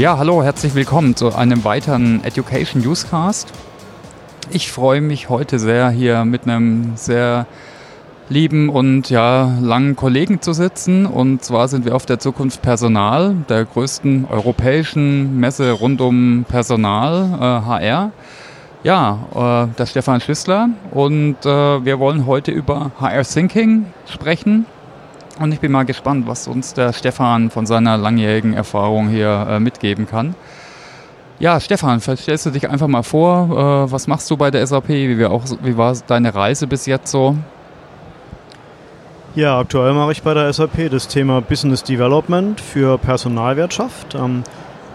Ja, 0.00 0.16
hallo, 0.16 0.42
herzlich 0.42 0.74
willkommen 0.74 1.14
zu 1.14 1.34
einem 1.34 1.62
weiteren 1.62 2.24
Education 2.24 2.80
Newscast. 2.80 3.52
Ich 4.50 4.72
freue 4.72 5.02
mich 5.02 5.28
heute 5.28 5.58
sehr, 5.58 5.90
hier 5.90 6.24
mit 6.24 6.44
einem 6.44 6.92
sehr 6.96 7.46
lieben 8.30 8.70
und 8.70 9.10
ja, 9.10 9.58
langen 9.60 9.96
Kollegen 9.96 10.40
zu 10.40 10.54
sitzen. 10.54 11.04
Und 11.04 11.44
zwar 11.44 11.68
sind 11.68 11.84
wir 11.84 11.94
auf 11.94 12.06
der 12.06 12.18
Zukunft 12.18 12.62
Personal, 12.62 13.36
der 13.50 13.66
größten 13.66 14.24
europäischen 14.30 15.38
Messe 15.38 15.70
rund 15.72 16.00
um 16.00 16.46
Personal, 16.48 17.34
äh, 17.34 17.66
HR. 17.66 18.12
Ja, 18.82 19.68
äh, 19.68 19.76
der 19.76 19.84
Stefan 19.84 20.22
Schüssler 20.22 20.70
und 20.92 21.44
äh, 21.44 21.84
wir 21.84 21.98
wollen 21.98 22.24
heute 22.24 22.52
über 22.52 22.90
HR 22.98 23.22
Thinking 23.22 23.84
sprechen. 24.10 24.64
Und 25.38 25.52
ich 25.52 25.60
bin 25.60 25.72
mal 25.72 25.84
gespannt, 25.84 26.26
was 26.26 26.48
uns 26.48 26.74
der 26.74 26.92
Stefan 26.92 27.50
von 27.50 27.66
seiner 27.66 27.96
langjährigen 27.96 28.52
Erfahrung 28.52 29.08
hier 29.08 29.46
äh, 29.48 29.60
mitgeben 29.60 30.06
kann. 30.06 30.34
Ja, 31.38 31.58
Stefan, 31.58 32.00
stellst 32.00 32.44
du 32.44 32.50
dich 32.50 32.68
einfach 32.68 32.88
mal 32.88 33.02
vor, 33.02 33.86
äh, 33.86 33.92
was 33.92 34.06
machst 34.06 34.30
du 34.30 34.36
bei 34.36 34.50
der 34.50 34.66
SAP? 34.66 34.88
Wie, 34.88 35.24
auch, 35.24 35.44
wie 35.62 35.76
war 35.76 35.96
deine 36.06 36.34
Reise 36.34 36.66
bis 36.66 36.84
jetzt 36.84 37.10
so? 37.10 37.36
Ja, 39.34 39.58
aktuell 39.58 39.94
mache 39.94 40.12
ich 40.12 40.22
bei 40.22 40.34
der 40.34 40.52
SAP 40.52 40.90
das 40.90 41.08
Thema 41.08 41.40
Business 41.40 41.82
Development 41.82 42.60
für 42.60 42.98
Personalwirtschaft. 42.98 44.14
Ähm, 44.14 44.42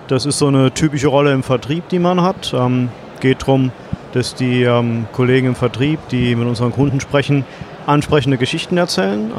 das 0.08 0.28
ist 0.28 0.38
so 0.38 0.48
eine 0.48 0.72
typische 0.72 1.08
Rolle 1.08 1.32
im 1.34 1.42
Vertrieb, 1.42 1.90
die 1.90 1.98
man 1.98 2.22
hat. 2.22 2.54
Ähm, 2.54 2.90
geht 3.22 3.42
darum, 3.42 3.72
dass 4.14 4.36
die 4.36 4.64
ähm, 4.64 5.08
Kollegen 5.14 5.48
im 5.48 5.56
Vertrieb, 5.56 6.00
die 6.10 6.36
mit 6.36 6.48
unseren 6.48 6.72
Kunden 6.72 7.00
sprechen, 7.00 7.44
ansprechende 7.88 8.38
Geschichten 8.38 8.78
erzählen 8.78 9.32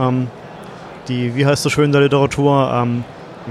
die, 1.08 1.34
wie 1.34 1.46
heißt 1.46 1.64
das 1.64 1.72
schön 1.72 1.86
in 1.86 1.92
der 1.92 2.02
Literatur, 2.02 2.70
ähm, 2.72 3.04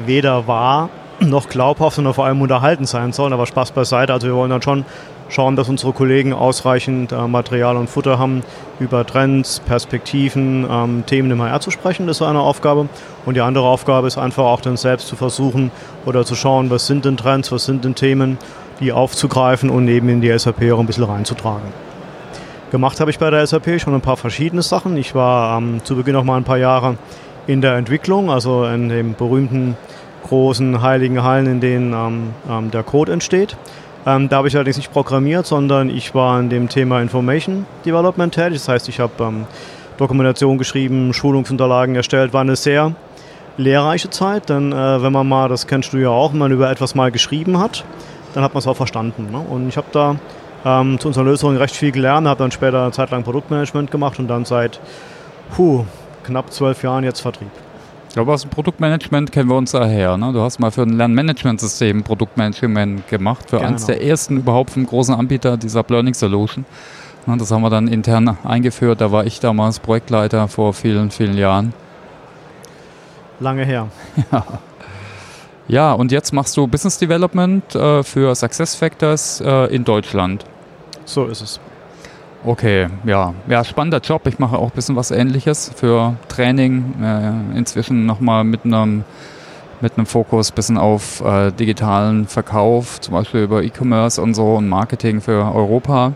weder 0.06 0.48
wahr 0.48 0.90
noch 1.20 1.50
glaubhaft, 1.50 1.96
sondern 1.96 2.14
vor 2.14 2.26
allem 2.26 2.42
unterhalten 2.42 2.86
sein 2.86 3.14
sollen. 3.14 3.34
Aber 3.34 3.46
Spaß 3.46 3.72
beiseite. 3.72 4.14
Also 4.14 4.28
wir 4.28 4.36
wollen 4.36 4.50
dann 4.50 4.62
schon 4.62 4.86
schauen, 5.30 5.56
dass 5.56 5.70
unsere 5.70 5.94
Kollegen 5.94 6.34
ausreichend 6.34 7.12
äh, 7.12 7.28
Material 7.28 7.78
und 7.78 7.90
Futter 7.90 8.20
haben, 8.20 8.44
über 8.80 9.06
Trends, 9.06 9.60
Perspektiven, 9.60 10.68
ähm, 10.70 11.04
Themen 11.06 11.32
im 11.32 11.42
HR 11.42 11.62
zu 11.62 11.72
sprechen. 11.72 12.08
Das 12.08 12.18
ist 12.18 12.22
eine 12.22 12.42
Aufgabe. 12.42 12.88
Und 13.26 13.36
die 13.36 13.42
andere 13.42 13.66
Aufgabe 13.66 14.08
ist 14.08 14.18
einfach 14.18 14.44
auch 14.44 14.62
dann 14.62 14.78
selbst 14.78 15.08
zu 15.08 15.16
versuchen 15.16 15.72
oder 16.06 16.26
zu 16.26 16.36
schauen, 16.36 16.70
was 16.70 16.88
sind 16.88 17.06
denn 17.06 17.18
Trends, 17.18 17.52
was 17.52 17.66
sind 17.66 17.86
denn 17.86 17.96
Themen, 17.96 18.38
die 18.80 18.92
aufzugreifen 18.92 19.70
und 19.70 19.88
eben 19.88 20.10
in 20.10 20.22
die 20.22 20.38
SAP 20.38 20.72
auch 20.72 20.80
ein 20.80 20.86
bisschen 20.86 21.06
reinzutragen. 21.06 21.74
Gemacht 22.72 23.00
habe 23.00 23.10
ich 23.10 23.20
bei 23.20 23.30
der 23.30 23.46
SAP 23.46 23.80
schon 23.80 23.94
ein 23.94 24.02
paar 24.02 24.18
verschiedene 24.18 24.62
Sachen. 24.62 24.98
Ich 24.98 25.16
war 25.16 25.58
ähm, 25.58 25.80
zu 25.84 25.96
Beginn 25.96 26.14
noch 26.14 26.24
mal 26.24 26.38
ein 26.38 26.44
paar 26.44 26.58
Jahre 26.58 26.98
in 27.48 27.62
der 27.62 27.76
Entwicklung, 27.76 28.30
also 28.30 28.66
in 28.66 28.90
den 28.90 29.14
berühmten 29.14 29.78
großen 30.28 30.82
heiligen 30.82 31.24
Hallen, 31.24 31.46
in 31.46 31.60
denen 31.60 31.94
ähm, 31.94 32.34
ähm, 32.50 32.72
der 32.72 32.84
Code 32.84 33.12
entsteht. 33.12 33.56
Ähm, 34.06 34.30
da 34.30 34.38
habe 34.38 34.48
ich 34.48 34.56
allerdings 34.56 34.78
nicht 34.78 34.92
programmiert, 34.92 35.46
sondern 35.46 35.90
ich 35.90 36.14
war 36.14 36.40
in 36.40 36.50
dem 36.50 36.70
Thema 36.70 37.02
Information 37.02 37.66
Development 37.86 38.34
tätig. 38.34 38.60
Das 38.60 38.68
heißt, 38.68 38.90
ich 38.90 39.00
habe 39.00 39.24
ähm, 39.24 39.46
Dokumentation 39.98 40.58
geschrieben, 40.58 41.14
Schulungsunterlagen 41.14 41.96
erstellt. 41.96 42.34
War 42.34 42.42
eine 42.42 42.56
sehr 42.56 42.94
lehrreiche 43.58 44.10
Zeit, 44.10 44.50
denn 44.50 44.72
äh, 44.72 45.02
wenn 45.02 45.14
man 45.14 45.28
mal, 45.28 45.48
das 45.48 45.68
kennst 45.68 45.94
du 45.94 45.98
ja 45.98 46.10
auch, 46.10 46.34
wenn 46.34 46.40
man 46.40 46.52
über 46.52 46.70
etwas 46.70 46.96
mal 46.96 47.12
geschrieben 47.12 47.60
hat, 47.60 47.86
dann 48.34 48.44
hat 48.44 48.54
man 48.54 48.60
es 48.60 48.68
auch 48.68 48.76
verstanden. 48.76 49.30
Ne? 49.32 49.40
Und 49.40 49.70
ich 49.70 49.78
habe 49.78 49.88
da 49.92 50.18
ähm, 50.66 51.00
zu 51.00 51.08
unserer 51.08 51.24
Lösung 51.24 51.56
recht 51.56 51.76
viel 51.76 51.92
gelernt, 51.92 52.28
habe 52.28 52.40
dann 52.40 52.52
später 52.52 52.82
eine 52.82 52.92
Zeit 52.92 53.12
lang 53.12 53.24
Produktmanagement 53.24 53.92
gemacht 53.92 54.20
und 54.20 54.28
dann 54.28 54.46
seit 54.46 54.80
puh, 55.56 55.86
knapp 56.26 56.52
zwölf 56.52 56.84
Jahren 56.84 57.04
jetzt 57.04 57.22
Vertrieb. 57.22 57.50
Ich 58.08 58.14
glaube, 58.14 58.32
aus 58.32 58.42
dem 58.42 58.50
Produktmanagement 58.50 59.32
kennen 59.32 59.50
wir 59.50 59.58
uns 59.58 59.72
daher. 59.72 60.16
Ne? 60.18 60.32
Du 60.32 60.42
hast 60.42 60.60
mal 60.60 60.72
für 60.72 60.84
ein 60.84 60.98
Lernmanagementsystem 60.98 62.04
Produktmanagement 62.04 63.08
gemacht, 63.10 63.50
für 63.50 63.58
genau. 63.58 63.70
eines 63.70 63.86
der 63.86 64.02
ersten 64.02 64.38
überhaupt 64.38 64.72
vom 64.72 64.86
großen 64.86 65.14
Anbieter 65.14 65.58
dieser 65.58 65.84
Learning 65.88 66.14
Solution. 66.14 66.66
Ne, 67.26 67.38
das 67.38 67.52
haben 67.52 67.62
wir 67.62 67.70
dann 67.70 67.88
intern 67.88 68.38
eingeführt. 68.44 69.02
Da 69.02 69.12
war 69.12 69.26
ich 69.26 69.40
damals 69.40 69.80
Projektleiter 69.80 70.48
vor 70.48 70.74
vielen, 70.74 71.12
vielen 71.12 71.38
Jahren. 71.38 71.74
Lange 73.40 73.66
her. 73.66 73.88
Ja. 74.32 74.46
Ja, 75.68 75.94
und 75.94 76.12
jetzt 76.12 76.32
machst 76.32 76.56
du 76.58 76.68
Business 76.68 77.00
Development 77.00 77.74
äh, 77.74 78.04
für 78.04 78.36
Success 78.36 78.76
Factors 78.76 79.42
äh, 79.42 79.74
in 79.76 79.84
Deutschland. 79.84 80.46
So 81.06 81.26
ist 81.26 81.42
es. 81.42 81.60
Okay, 82.48 82.90
ja. 83.06 83.34
Ja, 83.48 83.64
spannender 83.64 84.00
Job. 84.00 84.28
Ich 84.28 84.38
mache 84.38 84.60
auch 84.60 84.70
ein 84.70 84.76
bisschen 84.76 84.96
was 84.96 85.10
ähnliches 85.10 85.72
für 85.76 86.16
Training. 86.28 86.94
Äh, 87.02 87.58
inzwischen 87.58 88.06
nochmal 88.06 88.44
mit 88.44 88.66
einem 88.66 89.04
mit 89.82 89.98
einem 89.98 90.06
Fokus 90.06 90.52
ein 90.52 90.56
bisschen 90.56 90.78
auf 90.78 91.22
äh, 91.22 91.52
digitalen 91.52 92.28
Verkauf, 92.28 93.02
zum 93.02 93.14
Beispiel 93.14 93.42
über 93.42 93.64
E-Commerce 93.64 94.22
und 94.22 94.36
so 94.36 94.56
und 94.56 94.70
Marketing 94.70 95.22
für 95.22 95.54
Europa. 95.54 96.14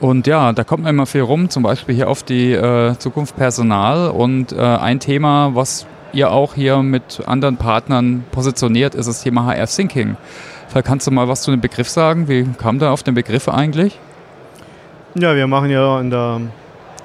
Und 0.00 0.26
ja, 0.26 0.52
da 0.52 0.64
kommt 0.64 0.86
immer 0.88 1.06
viel 1.06 1.22
rum, 1.22 1.50
zum 1.50 1.62
Beispiel 1.62 1.94
hier 1.94 2.08
auf 2.08 2.24
die 2.24 2.52
äh, 2.52 2.98
Zukunft 2.98 3.36
Personal. 3.36 4.10
Und 4.10 4.52
äh, 4.52 4.60
ein 4.60 4.98
Thema, 4.98 5.54
was 5.54 5.86
ihr 6.12 6.32
auch 6.32 6.54
hier 6.54 6.82
mit 6.82 7.22
anderen 7.26 7.56
Partnern 7.58 8.24
positioniert, 8.32 8.96
ist 8.96 9.06
das 9.06 9.22
Thema 9.22 9.46
HR 9.46 9.66
Thinking. 9.66 10.16
Vielleicht 10.68 10.86
kannst 10.86 11.06
du 11.06 11.12
mal 11.12 11.28
was 11.28 11.42
zu 11.42 11.52
dem 11.52 11.60
Begriff 11.60 11.88
sagen. 11.88 12.28
Wie 12.28 12.44
kam 12.58 12.80
da 12.80 12.90
auf 12.90 13.04
den 13.04 13.14
Begriff 13.14 13.48
eigentlich? 13.48 13.98
Ja, 15.16 15.36
wir 15.36 15.46
machen 15.46 15.70
ja 15.70 16.00
in 16.00 16.10
der 16.10 16.40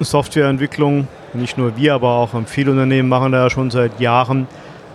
Softwareentwicklung, 0.00 1.06
nicht 1.32 1.56
nur 1.56 1.76
wir, 1.76 1.94
aber 1.94 2.08
auch 2.08 2.30
viele 2.46 2.72
Unternehmen 2.72 3.08
machen 3.08 3.30
da 3.30 3.44
ja 3.44 3.50
schon 3.50 3.70
seit 3.70 4.00
Jahren 4.00 4.48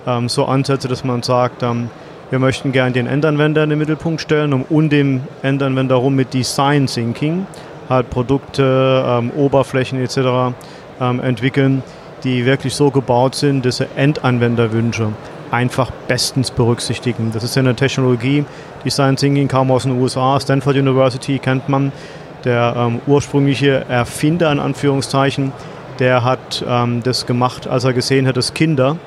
ähm, 0.06 0.28
so 0.28 0.44
Ansätze, 0.44 0.90
dass 0.90 1.06
man 1.06 1.24
sagt, 1.24 1.64
ähm, 1.64 1.90
wir 2.30 2.40
möchten 2.40 2.74
gerne 2.74 2.92
den 2.92 3.08
Endanwender 3.08 3.64
in 3.64 3.70
den 3.70 3.80
Mittelpunkt 3.80 4.20
stellen 4.20 4.52
und 4.52 4.66
um 4.70 4.90
den 4.90 5.24
Endanwender 5.44 5.96
herum 5.96 6.14
mit 6.14 6.34
Design 6.34 6.88
Thinking 6.88 7.48
halt 7.88 8.10
Produkte, 8.10 9.06
ähm, 9.08 9.32
Oberflächen 9.32 9.98
etc. 10.04 10.54
Ähm, 11.00 11.22
entwickeln, 11.22 11.84
die 12.26 12.46
wirklich 12.46 12.76
so 12.76 12.92
gebaut 12.92 13.36
sind, 13.36 13.66
dass 13.66 13.78
sie 13.78 13.88
Endanwenderwünsche 13.96 15.14
einfach 15.52 15.90
bestens 16.10 16.52
berücksichtigen. 16.52 17.32
Das 17.34 17.46
ist 17.46 17.56
ja 17.56 17.62
eine 17.62 17.76
Technologie, 17.76 18.44
Design 18.84 19.16
Thinking 19.16 19.48
kam 19.48 19.72
aus 19.72 19.84
den 19.84 19.94
USA, 20.02 20.38
Stanford 20.38 20.76
University 20.76 21.40
kennt 21.40 21.70
man 21.70 21.94
der 22.46 22.76
ähm, 22.78 23.02
ursprüngliche 23.08 23.86
Erfinder 23.90 24.52
in 24.52 24.60
Anführungszeichen, 24.60 25.52
der 26.00 26.24
hat 26.24 26.64
ähm, 26.68 27.02
das 27.04 27.26
gemacht, 27.26 27.68
als 27.68 27.84
er 27.84 27.94
gesehen 27.94 28.28
hat, 28.28 28.38
dass 28.38 28.54
Kinder 28.54 28.98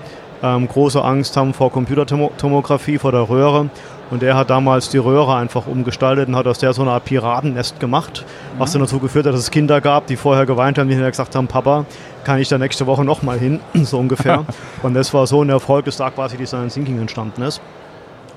ähm, 0.42 0.68
große 0.68 1.02
Angst 1.02 1.36
haben 1.36 1.54
vor 1.54 1.72
Computertomographie, 1.72 2.98
vor 2.98 3.12
der 3.12 3.28
Röhre. 3.28 3.70
Und 4.10 4.22
er 4.22 4.36
hat 4.36 4.48
damals 4.48 4.88
die 4.88 4.98
Röhre 4.98 5.36
einfach 5.36 5.66
umgestaltet 5.66 6.28
und 6.28 6.36
hat 6.36 6.46
aus 6.46 6.58
der 6.58 6.72
so 6.72 6.80
eine 6.80 6.92
Art 6.92 7.04
Piratennest 7.04 7.78
gemacht, 7.78 8.24
was 8.56 8.72
dann 8.72 8.80
dazu 8.80 9.00
geführt 9.00 9.26
hat, 9.26 9.34
dass 9.34 9.40
es 9.40 9.50
Kinder 9.50 9.82
gab, 9.82 10.06
die 10.06 10.16
vorher 10.16 10.46
geweint 10.46 10.78
haben, 10.78 10.88
die 10.88 10.96
gesagt 10.96 11.34
haben, 11.34 11.46
Papa, 11.46 11.84
kann 12.24 12.38
ich 12.38 12.48
da 12.48 12.56
nächste 12.56 12.86
Woche 12.86 13.04
nochmal 13.04 13.38
hin, 13.38 13.60
so 13.74 13.98
ungefähr. 13.98 14.46
und 14.82 14.94
das 14.94 15.12
war 15.12 15.26
so 15.26 15.42
ein 15.42 15.50
Erfolg, 15.50 15.84
dass 15.84 15.98
da 15.98 16.10
quasi 16.10 16.38
Design 16.38 16.68
Thinking 16.70 16.98
entstanden 16.98 17.42
ist. 17.42 17.60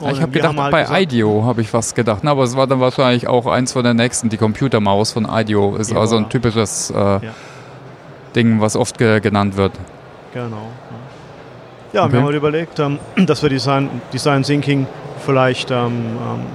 Ja, 0.02 0.12
ich 0.12 0.22
habe 0.22 0.32
gedacht, 0.32 0.58
halt 0.58 0.72
bei 0.72 0.82
gesagt, 0.82 1.02
IDEO 1.02 1.44
habe 1.46 1.62
ich 1.62 1.70
fast 1.70 1.96
gedacht, 1.96 2.26
aber 2.26 2.44
es 2.44 2.56
war 2.56 2.68
dann 2.68 2.80
wahrscheinlich 2.80 3.28
auch 3.28 3.46
eins 3.48 3.74
von 3.74 3.84
der 3.84 3.94
nächsten. 3.94 4.30
Die 4.30 4.38
Computermaus 4.38 5.12
von 5.12 5.28
IDEO 5.30 5.76
ist 5.76 5.92
ja, 5.92 5.98
also 5.98 6.18
ein 6.18 6.30
typisches 6.30 6.92
äh, 6.92 6.96
ja. 6.96 7.20
Ding, 8.36 8.62
was 8.62 8.76
oft 8.76 8.98
ge 8.98 9.20
genannt 9.20 9.58
wird. 9.58 9.74
Genau. 10.34 10.68
Ja, 11.94 12.04
okay. 12.04 12.14
wir 12.14 12.20
haben 12.20 12.26
halt 12.26 12.36
überlegt, 12.36 12.80
ähm, 12.80 13.00
dass 13.26 13.44
wir 13.44 13.50
Design, 13.50 13.90
Design 14.14 14.44
Thinking 14.44 14.88
vielleicht 15.26 15.72
ähm, 15.72 15.78
ähm, 15.78 16.46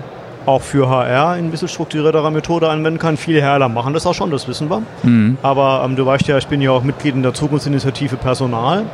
auch 0.46 0.62
für 0.62 0.88
HR 0.88 1.36
in 1.36 1.46
ein 1.46 1.50
bisschen 1.50 1.68
strukturierterer 1.68 2.30
Methode 2.30 2.68
anwenden 2.70 2.98
kann. 2.98 3.16
Viele 3.16 3.42
HRler 3.42 3.68
machen 3.68 3.94
das 3.94 4.06
auch 4.06 4.14
schon, 4.14 4.30
das 4.30 4.48
wissen 4.48 4.70
wir. 4.70 4.82
Mhm. 5.02 5.38
Aber 5.42 5.82
ähm, 5.84 5.96
du 5.96 6.06
weißt 6.06 6.26
ja, 6.28 6.38
ich 6.38 6.46
bin 6.46 6.60
ja 6.62 6.70
auch 6.70 6.82
Mitglied 6.82 7.14
in 7.14 7.22
der 7.22 7.34
Zukunftsinitiative 7.34 8.16
Personal. 8.16 8.84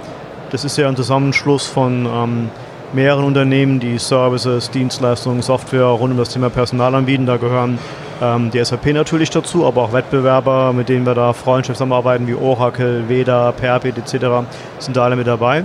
Das 0.51 0.65
ist 0.65 0.77
ja 0.77 0.89
ein 0.89 0.97
Zusammenschluss 0.97 1.67
von 1.67 2.07
ähm, 2.07 2.51
mehreren 2.93 3.25
Unternehmen, 3.25 3.81
die 3.81 3.99
Services, 3.99 4.71
Dienstleistungen, 4.71 5.43
Software 5.43 5.87
rund 5.87 6.13
um 6.13 6.19
das 6.19 6.31
Thema 6.31 6.51
Personal 6.51 6.95
anbieten. 6.95 7.27
Da 7.27 7.37
gehören 7.37 7.79
ähm, 8.21 8.51
die 8.51 8.65
SAP 8.65 8.87
natürlich 8.87 9.31
dazu, 9.31 9.67
aber 9.67 9.83
auch 9.83 9.93
Wettbewerber, 9.93 10.73
mit 10.73 10.89
denen 10.89 11.07
wir 11.07 11.15
da 11.15 11.33
Freundschaft 11.33 11.79
zusammenarbeiten, 11.79 12.27
wie 12.27 12.35
Oracle, 12.35 13.09
Veda, 13.09 13.53
Perpet 13.53 13.99
etc. 13.99 14.47
sind 14.79 14.97
da 14.97 15.05
alle 15.05 15.17
mit 15.17 15.27
dabei. 15.27 15.65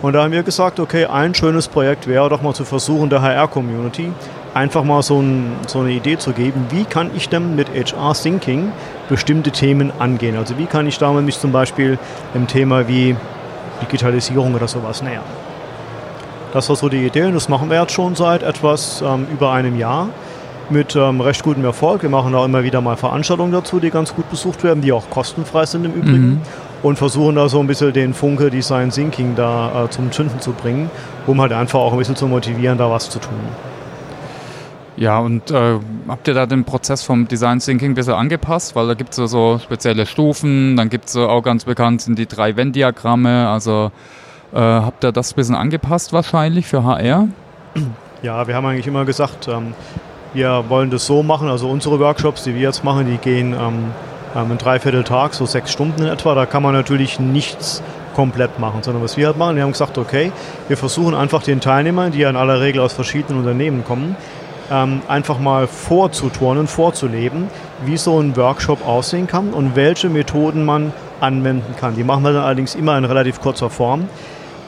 Und 0.00 0.12
da 0.12 0.22
haben 0.22 0.32
wir 0.32 0.44
gesagt, 0.44 0.78
okay, 0.78 1.06
ein 1.06 1.34
schönes 1.34 1.66
Projekt 1.66 2.06
wäre 2.06 2.28
doch 2.28 2.40
mal 2.40 2.54
zu 2.54 2.64
versuchen, 2.64 3.10
der 3.10 3.20
HR-Community 3.20 4.12
einfach 4.54 4.84
mal 4.84 5.02
so, 5.02 5.20
ein, 5.20 5.56
so, 5.66 5.80
eine 5.80 5.90
Idee 5.90 6.18
zu 6.18 6.32
geben, 6.32 6.66
wie 6.70 6.84
kann 6.84 7.10
ich 7.16 7.28
denn 7.28 7.56
mit 7.56 7.68
HR 7.68 8.14
Thinking 8.14 8.72
bestimmte 9.08 9.50
Themen 9.50 9.92
angehen? 9.98 10.36
Also 10.36 10.56
wie 10.56 10.66
kann 10.66 10.86
ich 10.86 10.98
damit 10.98 11.24
mich 11.24 11.38
zum 11.38 11.52
Beispiel 11.52 11.98
im 12.34 12.46
Thema 12.46 12.88
wie 12.88 13.16
Digitalisierung 13.82 14.54
oder 14.54 14.68
sowas 14.68 15.02
nähern? 15.02 15.37
Das 16.52 16.68
war 16.68 16.76
so 16.76 16.88
die 16.88 17.04
Idee 17.06 17.24
und 17.24 17.34
das 17.34 17.48
machen 17.48 17.70
wir 17.70 17.80
jetzt 17.80 17.92
schon 17.92 18.14
seit 18.14 18.42
etwas 18.42 19.02
ähm, 19.02 19.26
über 19.32 19.52
einem 19.52 19.78
Jahr. 19.78 20.08
mit 20.70 20.96
ähm, 20.96 21.20
recht 21.20 21.42
gutem 21.42 21.64
Erfolg. 21.64 22.02
Wir 22.02 22.10
machen 22.10 22.34
auch 22.34 22.44
immer 22.44 22.62
wieder 22.62 22.80
mal 22.80 22.96
Veranstaltungen 22.96 23.52
dazu, 23.52 23.80
die 23.80 23.90
ganz 23.90 24.14
gut 24.14 24.28
besucht 24.30 24.62
werden, 24.64 24.82
die 24.82 24.92
auch 24.92 25.08
kostenfrei 25.10 25.66
sind 25.66 25.84
im 25.84 25.94
Übrigen. 25.94 26.28
Mhm. 26.28 26.40
Und 26.82 26.96
versuchen 26.96 27.34
da 27.34 27.48
so 27.48 27.58
ein 27.58 27.66
bisschen 27.66 27.92
den 27.92 28.14
Funke 28.14 28.50
Design 28.50 28.90
Thinking 28.90 29.34
da 29.34 29.84
äh, 29.84 29.90
zum 29.90 30.12
Zünden 30.12 30.40
zu 30.40 30.52
bringen, 30.52 30.90
um 31.26 31.40
halt 31.40 31.52
einfach 31.52 31.80
auch 31.80 31.92
ein 31.92 31.98
bisschen 31.98 32.16
zu 32.16 32.26
motivieren, 32.28 32.78
da 32.78 32.88
was 32.90 33.10
zu 33.10 33.18
tun. 33.18 33.38
Ja, 34.96 35.18
und 35.18 35.50
äh, 35.50 35.78
habt 36.08 36.28
ihr 36.28 36.34
da 36.34 36.46
den 36.46 36.64
Prozess 36.64 37.02
vom 37.02 37.26
Design 37.26 37.60
Thinking 37.60 37.92
ein 37.92 37.94
bisschen 37.94 38.14
angepasst? 38.14 38.76
Weil 38.76 38.86
da 38.88 38.94
gibt 38.94 39.16
es 39.16 39.30
so 39.30 39.58
spezielle 39.62 40.06
Stufen, 40.06 40.76
dann 40.76 40.88
gibt 40.88 41.06
es 41.08 41.16
auch 41.16 41.42
ganz 41.42 41.64
bekannt 41.64 42.02
sind 42.02 42.18
die 42.18 42.26
drei 42.26 42.56
Venn-Diagramme. 42.56 43.48
Also 43.48 43.90
äh, 44.52 44.58
habt 44.58 45.04
ihr 45.04 45.12
das 45.12 45.32
ein 45.32 45.36
bisschen 45.36 45.54
angepasst 45.54 46.12
wahrscheinlich 46.12 46.66
für 46.66 46.84
HR? 46.84 47.28
Ja, 48.22 48.48
wir 48.48 48.56
haben 48.56 48.66
eigentlich 48.66 48.88
immer 48.88 49.04
gesagt, 49.04 49.46
ähm, 49.46 49.74
wir 50.34 50.64
wollen 50.68 50.90
das 50.90 51.06
so 51.06 51.22
machen, 51.22 51.48
also 51.48 51.70
unsere 51.70 52.00
Workshops, 52.00 52.42
die 52.42 52.54
wir 52.54 52.62
jetzt 52.62 52.82
machen, 52.82 53.06
die 53.06 53.16
gehen 53.18 53.52
ähm, 53.52 53.92
ähm, 54.34 54.50
ein 54.50 54.58
Dreivierteltag, 54.58 55.34
so 55.34 55.46
sechs 55.46 55.72
Stunden 55.72 56.02
in 56.02 56.08
etwa. 56.08 56.34
Da 56.34 56.46
kann 56.46 56.62
man 56.62 56.74
natürlich 56.74 57.20
nichts 57.20 57.82
komplett 58.14 58.58
machen, 58.58 58.82
sondern 58.82 59.02
was 59.02 59.16
wir 59.16 59.26
halt 59.26 59.38
machen, 59.38 59.54
wir 59.54 59.62
haben 59.62 59.72
gesagt, 59.72 59.96
okay, 59.96 60.32
wir 60.66 60.76
versuchen 60.76 61.14
einfach 61.14 61.42
den 61.42 61.60
Teilnehmern, 61.60 62.10
die 62.10 62.18
ja 62.18 62.30
in 62.30 62.36
aller 62.36 62.60
Regel 62.60 62.82
aus 62.82 62.92
verschiedenen 62.92 63.38
Unternehmen 63.38 63.84
kommen, 63.84 64.16
ähm, 64.70 65.02
einfach 65.06 65.38
mal 65.38 65.68
vorzuturnen, 65.68 66.66
vorzuleben, 66.66 67.46
wie 67.84 67.96
so 67.96 68.18
ein 68.18 68.36
Workshop 68.36 68.86
aussehen 68.86 69.28
kann 69.28 69.50
und 69.50 69.76
welche 69.76 70.08
Methoden 70.08 70.64
man 70.64 70.92
anwenden 71.20 71.76
kann. 71.78 71.94
Die 71.94 72.04
machen 72.04 72.24
wir 72.24 72.32
dann 72.32 72.42
allerdings 72.42 72.74
immer 72.74 72.98
in 72.98 73.04
relativ 73.04 73.40
kurzer 73.40 73.70
Form. 73.70 74.08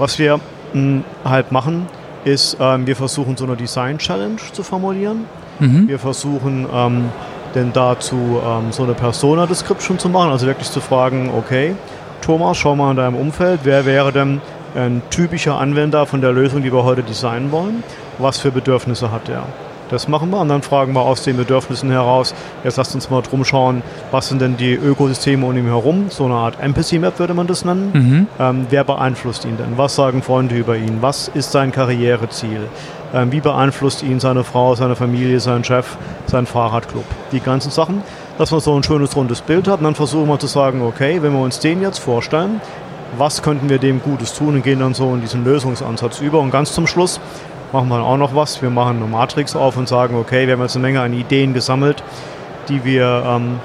Was 0.00 0.19
wir 0.19 0.37
mh, 0.37 0.43
hm, 0.73 1.05
halt 1.26 1.52
machen, 1.52 1.87
ist, 2.25 2.56
ähm, 2.58 2.87
wir 2.87 2.97
versuchen 2.97 3.37
so 3.37 3.44
eine 3.44 3.55
Design 3.55 3.99
Challenge 3.99 4.41
zu 4.52 4.62
formulieren. 4.62 5.26
Mhm. 5.58 5.88
Wir 5.88 5.99
versuchen 5.99 6.67
ähm, 6.73 7.11
denn 7.55 7.75
dazu 7.75 8.41
ähm, 8.43 8.73
so 8.73 8.85
eine 8.85 8.94
Persona-Description 8.94 9.99
zu 9.99 10.08
machen, 10.08 10.31
also 10.31 10.47
wirklich 10.47 10.70
zu 10.70 10.81
fragen, 10.81 11.31
okay, 11.37 11.75
Thomas, 12.23 12.56
schau 12.56 12.75
mal 12.76 12.93
in 12.93 12.97
deinem 12.97 13.14
Umfeld, 13.14 13.61
wer 13.64 13.85
wäre 13.85 14.11
denn 14.11 14.41
ein 14.75 15.02
typischer 15.11 15.58
Anwender 15.58 16.06
von 16.06 16.23
der 16.23 16.32
Lösung, 16.32 16.62
die 16.62 16.73
wir 16.73 16.82
heute 16.82 17.02
designen 17.02 17.52
wollen? 17.52 17.85
Was 18.17 18.38
für 18.38 18.50
Bedürfnisse 18.50 19.12
hat 19.12 19.29
er? 19.29 19.44
Das 19.90 20.06
machen 20.06 20.31
wir 20.31 20.38
und 20.38 20.48
dann 20.48 20.62
fragen 20.62 20.92
wir 20.92 21.02
aus 21.02 21.22
den 21.22 21.37
Bedürfnissen 21.37 21.90
heraus, 21.90 22.34
jetzt 22.62 22.76
lasst 22.76 22.94
uns 22.94 23.10
mal 23.10 23.22
drum 23.22 23.44
schauen, 23.44 23.82
was 24.10 24.28
sind 24.28 24.40
denn 24.40 24.56
die 24.56 24.75
Ökosysteme 24.75 25.44
um 25.44 25.56
ihn 25.56 25.66
herum, 25.66 26.06
so 26.10 26.25
eine 26.25 26.34
Art 26.34 26.60
Empathy-Map 26.60 27.19
würde 27.19 27.34
man 27.34 27.46
das 27.46 27.64
nennen. 27.64 27.90
Mhm. 27.92 28.26
Ähm, 28.38 28.66
wer 28.70 28.84
beeinflusst 28.84 29.44
ihn 29.44 29.56
denn? 29.56 29.76
Was 29.76 29.96
sagen 29.96 30.22
Freunde 30.22 30.54
über 30.54 30.76
ihn? 30.76 30.98
Was 31.00 31.28
ist 31.28 31.50
sein 31.52 31.72
Karriereziel? 31.72 32.69
Ähm, 33.12 33.32
wie 33.32 33.40
beeinflusst 33.40 34.04
ihn 34.04 34.20
seine 34.20 34.44
Frau, 34.44 34.76
seine 34.76 34.94
Familie, 34.94 35.40
sein 35.40 35.64
Chef, 35.64 35.96
sein 36.26 36.46
Fahrradclub? 36.46 37.04
Die 37.32 37.40
ganzen 37.40 37.72
Sachen, 37.72 38.02
dass 38.38 38.52
man 38.52 38.60
so 38.60 38.76
ein 38.76 38.84
schönes 38.84 39.16
rundes 39.16 39.40
Bild 39.40 39.66
hat 39.66 39.78
und 39.78 39.84
dann 39.84 39.96
versuchen 39.96 40.28
wir 40.28 40.38
zu 40.38 40.46
sagen, 40.46 40.82
okay, 40.82 41.20
wenn 41.20 41.32
wir 41.32 41.40
uns 41.40 41.58
den 41.58 41.82
jetzt 41.82 41.98
vorstellen, 41.98 42.60
was 43.19 43.42
könnten 43.42 43.69
wir 43.69 43.78
dem 43.78 44.00
Gutes 44.00 44.34
tun 44.34 44.54
und 44.54 44.62
gehen 44.62 44.78
dann 44.81 44.94
so 44.94 45.14
in 45.14 45.20
diesen 45.20 45.44
Lösungsansatz 45.44 46.20
über. 46.20 46.38
Und 46.40 46.50
ganz 46.50 46.72
zum 46.72 46.87
Schluss 46.87 47.20
machen 47.72 47.88
wir 47.88 48.00
auch 48.00 48.17
noch 48.17 48.34
was. 48.34 48.62
Wir 48.62 48.70
machen 48.70 48.96
eine 48.96 49.06
Matrix 49.06 49.56
auf 49.56 49.76
und 49.76 49.88
sagen, 49.88 50.17
okay, 50.17 50.46
wir 50.46 50.55
haben 50.55 50.62
jetzt 50.62 50.76
eine 50.76 50.87
Menge 50.87 51.00
an 51.00 51.12
Ideen 51.12 51.55
gesammelt, 51.55 52.02
die 52.69 52.84
wir 52.84 53.22
ähm, 53.26 53.61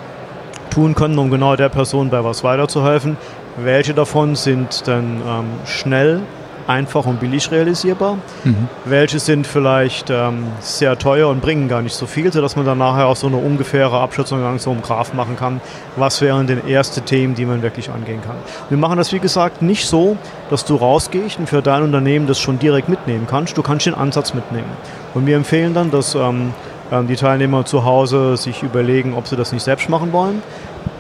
tun 0.70 0.96
können, 0.96 1.18
um 1.18 1.32
genau 1.32 1.56
der 1.56 1.70
Person 1.70 2.10
bei 2.10 2.24
was 2.24 2.44
weiterzuhelfen. 2.44 3.18
Welche 3.58 3.94
davon 3.94 4.36
sind 4.36 4.88
dann 4.88 5.22
ähm, 5.26 5.46
schnell 5.66 6.22
einfach 6.68 7.06
und 7.06 7.20
billig 7.20 7.52
realisierbar. 7.52 8.18
Mhm. 8.44 8.68
Welche 8.86 9.20
sind 9.20 9.46
vielleicht 9.46 10.10
ähm, 10.10 10.48
sehr 10.60 10.98
teuer 10.98 11.30
und 11.30 11.42
bringen 11.42 11.68
gar 11.68 11.82
nicht 11.82 11.96
so 11.96 12.06
viel, 12.06 12.32
sodass 12.32 12.56
man 12.56 12.66
dann 12.66 12.78
nachher 12.78 13.08
auch 13.08 13.16
so 13.16 13.28
eine 13.28 13.38
ungefähre 13.38 14.00
Abschätzung 14.00 14.60
so 14.60 14.72
im 14.72 14.82
Graph 14.82 15.14
machen 15.14 15.36
kann, 15.36 15.62
was 15.96 16.22
wären 16.22 16.48
denn 16.48 16.68
erste 16.68 17.02
Themen, 17.02 17.36
die 17.36 17.46
man 17.46 17.62
wirklich 17.62 17.90
angehen 17.90 18.22
kann. 18.22 18.36
Wir 18.70 18.78
machen 18.78 18.98
das, 18.98 19.14
wie 19.14 19.20
gesagt, 19.20 19.62
nicht 19.62 19.88
so, 19.88 20.18
dass 20.50 20.66
du 20.66 20.76
rausgehst 20.76 21.40
und 21.40 21.48
für 21.48 21.62
dein 21.62 21.84
Unternehmen 21.84 22.28
das 22.28 22.40
schon 22.40 22.60
direkt 22.60 22.90
mitnehmen 22.90 23.28
kannst. 23.30 23.58
Du 23.58 23.62
kannst 23.62 23.86
den 23.86 23.96
Ansatz 23.96 24.34
mitnehmen. 24.34 24.70
Und 25.14 25.26
wir 25.26 25.36
empfehlen 25.36 25.74
dann, 25.74 25.92
dass 25.92 26.16
ähm, 26.16 26.54
ähm 26.92 27.08
die 27.08 27.16
Teilnehmer 27.16 27.66
zu 27.66 27.86
Hause 27.86 28.38
sich 28.38 28.64
überlegen, 28.64 29.14
ob 29.14 29.28
sie 29.28 29.36
das 29.36 29.52
nicht 29.52 29.64
selbst 29.64 29.90
machen 29.90 30.12
wollen. 30.14 30.42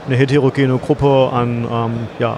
Eine 0.08 0.18
heterogene 0.18 0.78
Gruppe 0.78 1.30
an 1.34 1.68
ähm, 1.70 2.08
ja, 2.20 2.38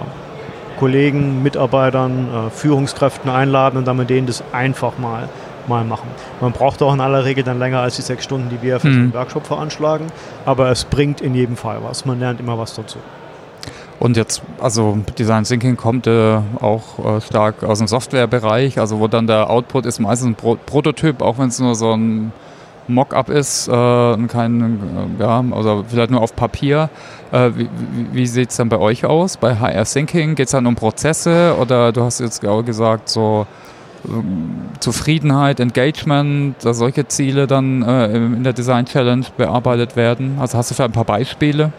Kollegen, 0.78 1.42
Mitarbeitern, 1.42 2.28
äh, 2.32 2.50
Führungskräften 2.50 3.30
einladen 3.30 3.76
und 3.76 3.86
dann 3.86 3.96
mit 3.96 4.10
denen 4.10 4.26
das 4.26 4.42
einfach 4.52 4.98
mal, 4.98 5.28
mal 5.66 5.84
machen. 5.84 6.08
Man 6.40 6.52
braucht 6.52 6.82
auch 6.82 6.94
in 6.94 7.00
aller 7.00 7.24
Regel 7.24 7.44
dann 7.44 7.58
länger 7.58 7.80
als 7.80 7.96
die 7.96 8.02
sechs 8.02 8.24
Stunden, 8.24 8.48
die 8.48 8.62
wir 8.62 8.80
für 8.80 8.88
mhm. 8.88 8.92
so 8.92 9.00
einen 9.00 9.14
Workshop 9.14 9.46
veranschlagen, 9.46 10.06
aber 10.46 10.70
es 10.70 10.84
bringt 10.84 11.20
in 11.20 11.34
jedem 11.34 11.56
Fall 11.56 11.78
was. 11.82 12.04
Man 12.04 12.20
lernt 12.20 12.40
immer 12.40 12.58
was 12.58 12.74
dazu. 12.74 12.98
Und 13.98 14.16
jetzt, 14.16 14.42
also 14.60 14.98
Design 15.18 15.42
Thinking 15.42 15.76
kommt 15.76 16.06
äh, 16.06 16.38
auch 16.60 17.16
äh, 17.16 17.20
stark 17.20 17.64
aus 17.64 17.78
dem 17.78 17.88
Softwarebereich, 17.88 18.78
also 18.78 19.00
wo 19.00 19.08
dann 19.08 19.26
der 19.26 19.50
Output 19.50 19.86
ist 19.86 19.98
meistens 19.98 20.28
ein 20.28 20.34
Pro 20.36 20.56
Prototyp, 20.64 21.20
auch 21.20 21.38
wenn 21.38 21.48
es 21.48 21.58
nur 21.58 21.74
so 21.74 21.92
ein 21.92 22.32
Mockup 22.88 23.28
ist, 23.28 23.68
äh, 23.68 23.72
kein, 23.72 25.16
äh, 25.18 25.22
ja, 25.22 25.44
also 25.50 25.84
vielleicht 25.88 26.10
nur 26.10 26.22
auf 26.22 26.34
Papier. 26.34 26.90
Äh, 27.32 27.50
wie 27.54 27.68
wie 28.12 28.26
sieht 28.26 28.50
es 28.50 28.56
dann 28.56 28.68
bei 28.68 28.78
euch 28.78 29.04
aus? 29.04 29.36
Bei 29.36 29.56
HR 29.56 29.84
Thinking 29.84 30.34
geht 30.34 30.46
es 30.46 30.52
dann 30.52 30.66
um 30.66 30.74
Prozesse 30.74 31.54
oder 31.58 31.92
du 31.92 32.02
hast 32.02 32.20
jetzt 32.20 32.46
auch 32.46 32.62
gesagt, 32.62 33.08
so 33.08 33.46
ähm, 34.06 34.70
Zufriedenheit, 34.80 35.60
Engagement, 35.60 36.56
dass 36.64 36.78
solche 36.78 37.06
Ziele 37.08 37.46
dann 37.46 37.82
äh, 37.82 38.16
in 38.16 38.44
der 38.44 38.52
Design 38.52 38.86
Challenge 38.86 39.26
bearbeitet 39.36 39.96
werden? 39.96 40.38
Also 40.40 40.56
hast 40.56 40.70
du 40.70 40.74
vielleicht 40.74 40.90
ein 40.90 40.94
paar 40.94 41.04
Beispiele? 41.04 41.72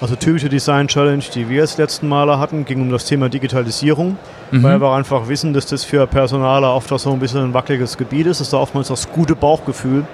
Also 0.00 0.16
typische 0.16 0.48
Design 0.48 0.88
Challenge, 0.88 1.22
die 1.34 1.48
wir 1.48 1.62
das 1.62 1.78
letzten 1.78 2.08
Mal 2.08 2.38
hatten, 2.38 2.64
ging 2.64 2.82
um 2.82 2.90
das 2.90 3.04
Thema 3.04 3.28
Digitalisierung, 3.28 4.18
mhm. 4.50 4.62
weil 4.62 4.80
wir 4.80 4.92
einfach 4.92 5.28
wissen, 5.28 5.54
dass 5.54 5.66
das 5.66 5.84
für 5.84 6.06
Personaler 6.06 6.74
oft 6.74 6.92
auch 6.92 6.98
so 6.98 7.12
ein 7.12 7.20
bisschen 7.20 7.42
ein 7.42 7.54
wackeliges 7.54 7.96
Gebiet 7.96 8.26
ist. 8.26 8.40
Das 8.40 8.48
ist 8.48 8.52
da 8.52 8.58
oftmals 8.58 8.88
das 8.88 9.10
gute 9.10 9.36
Bauchgefühl, 9.36 10.04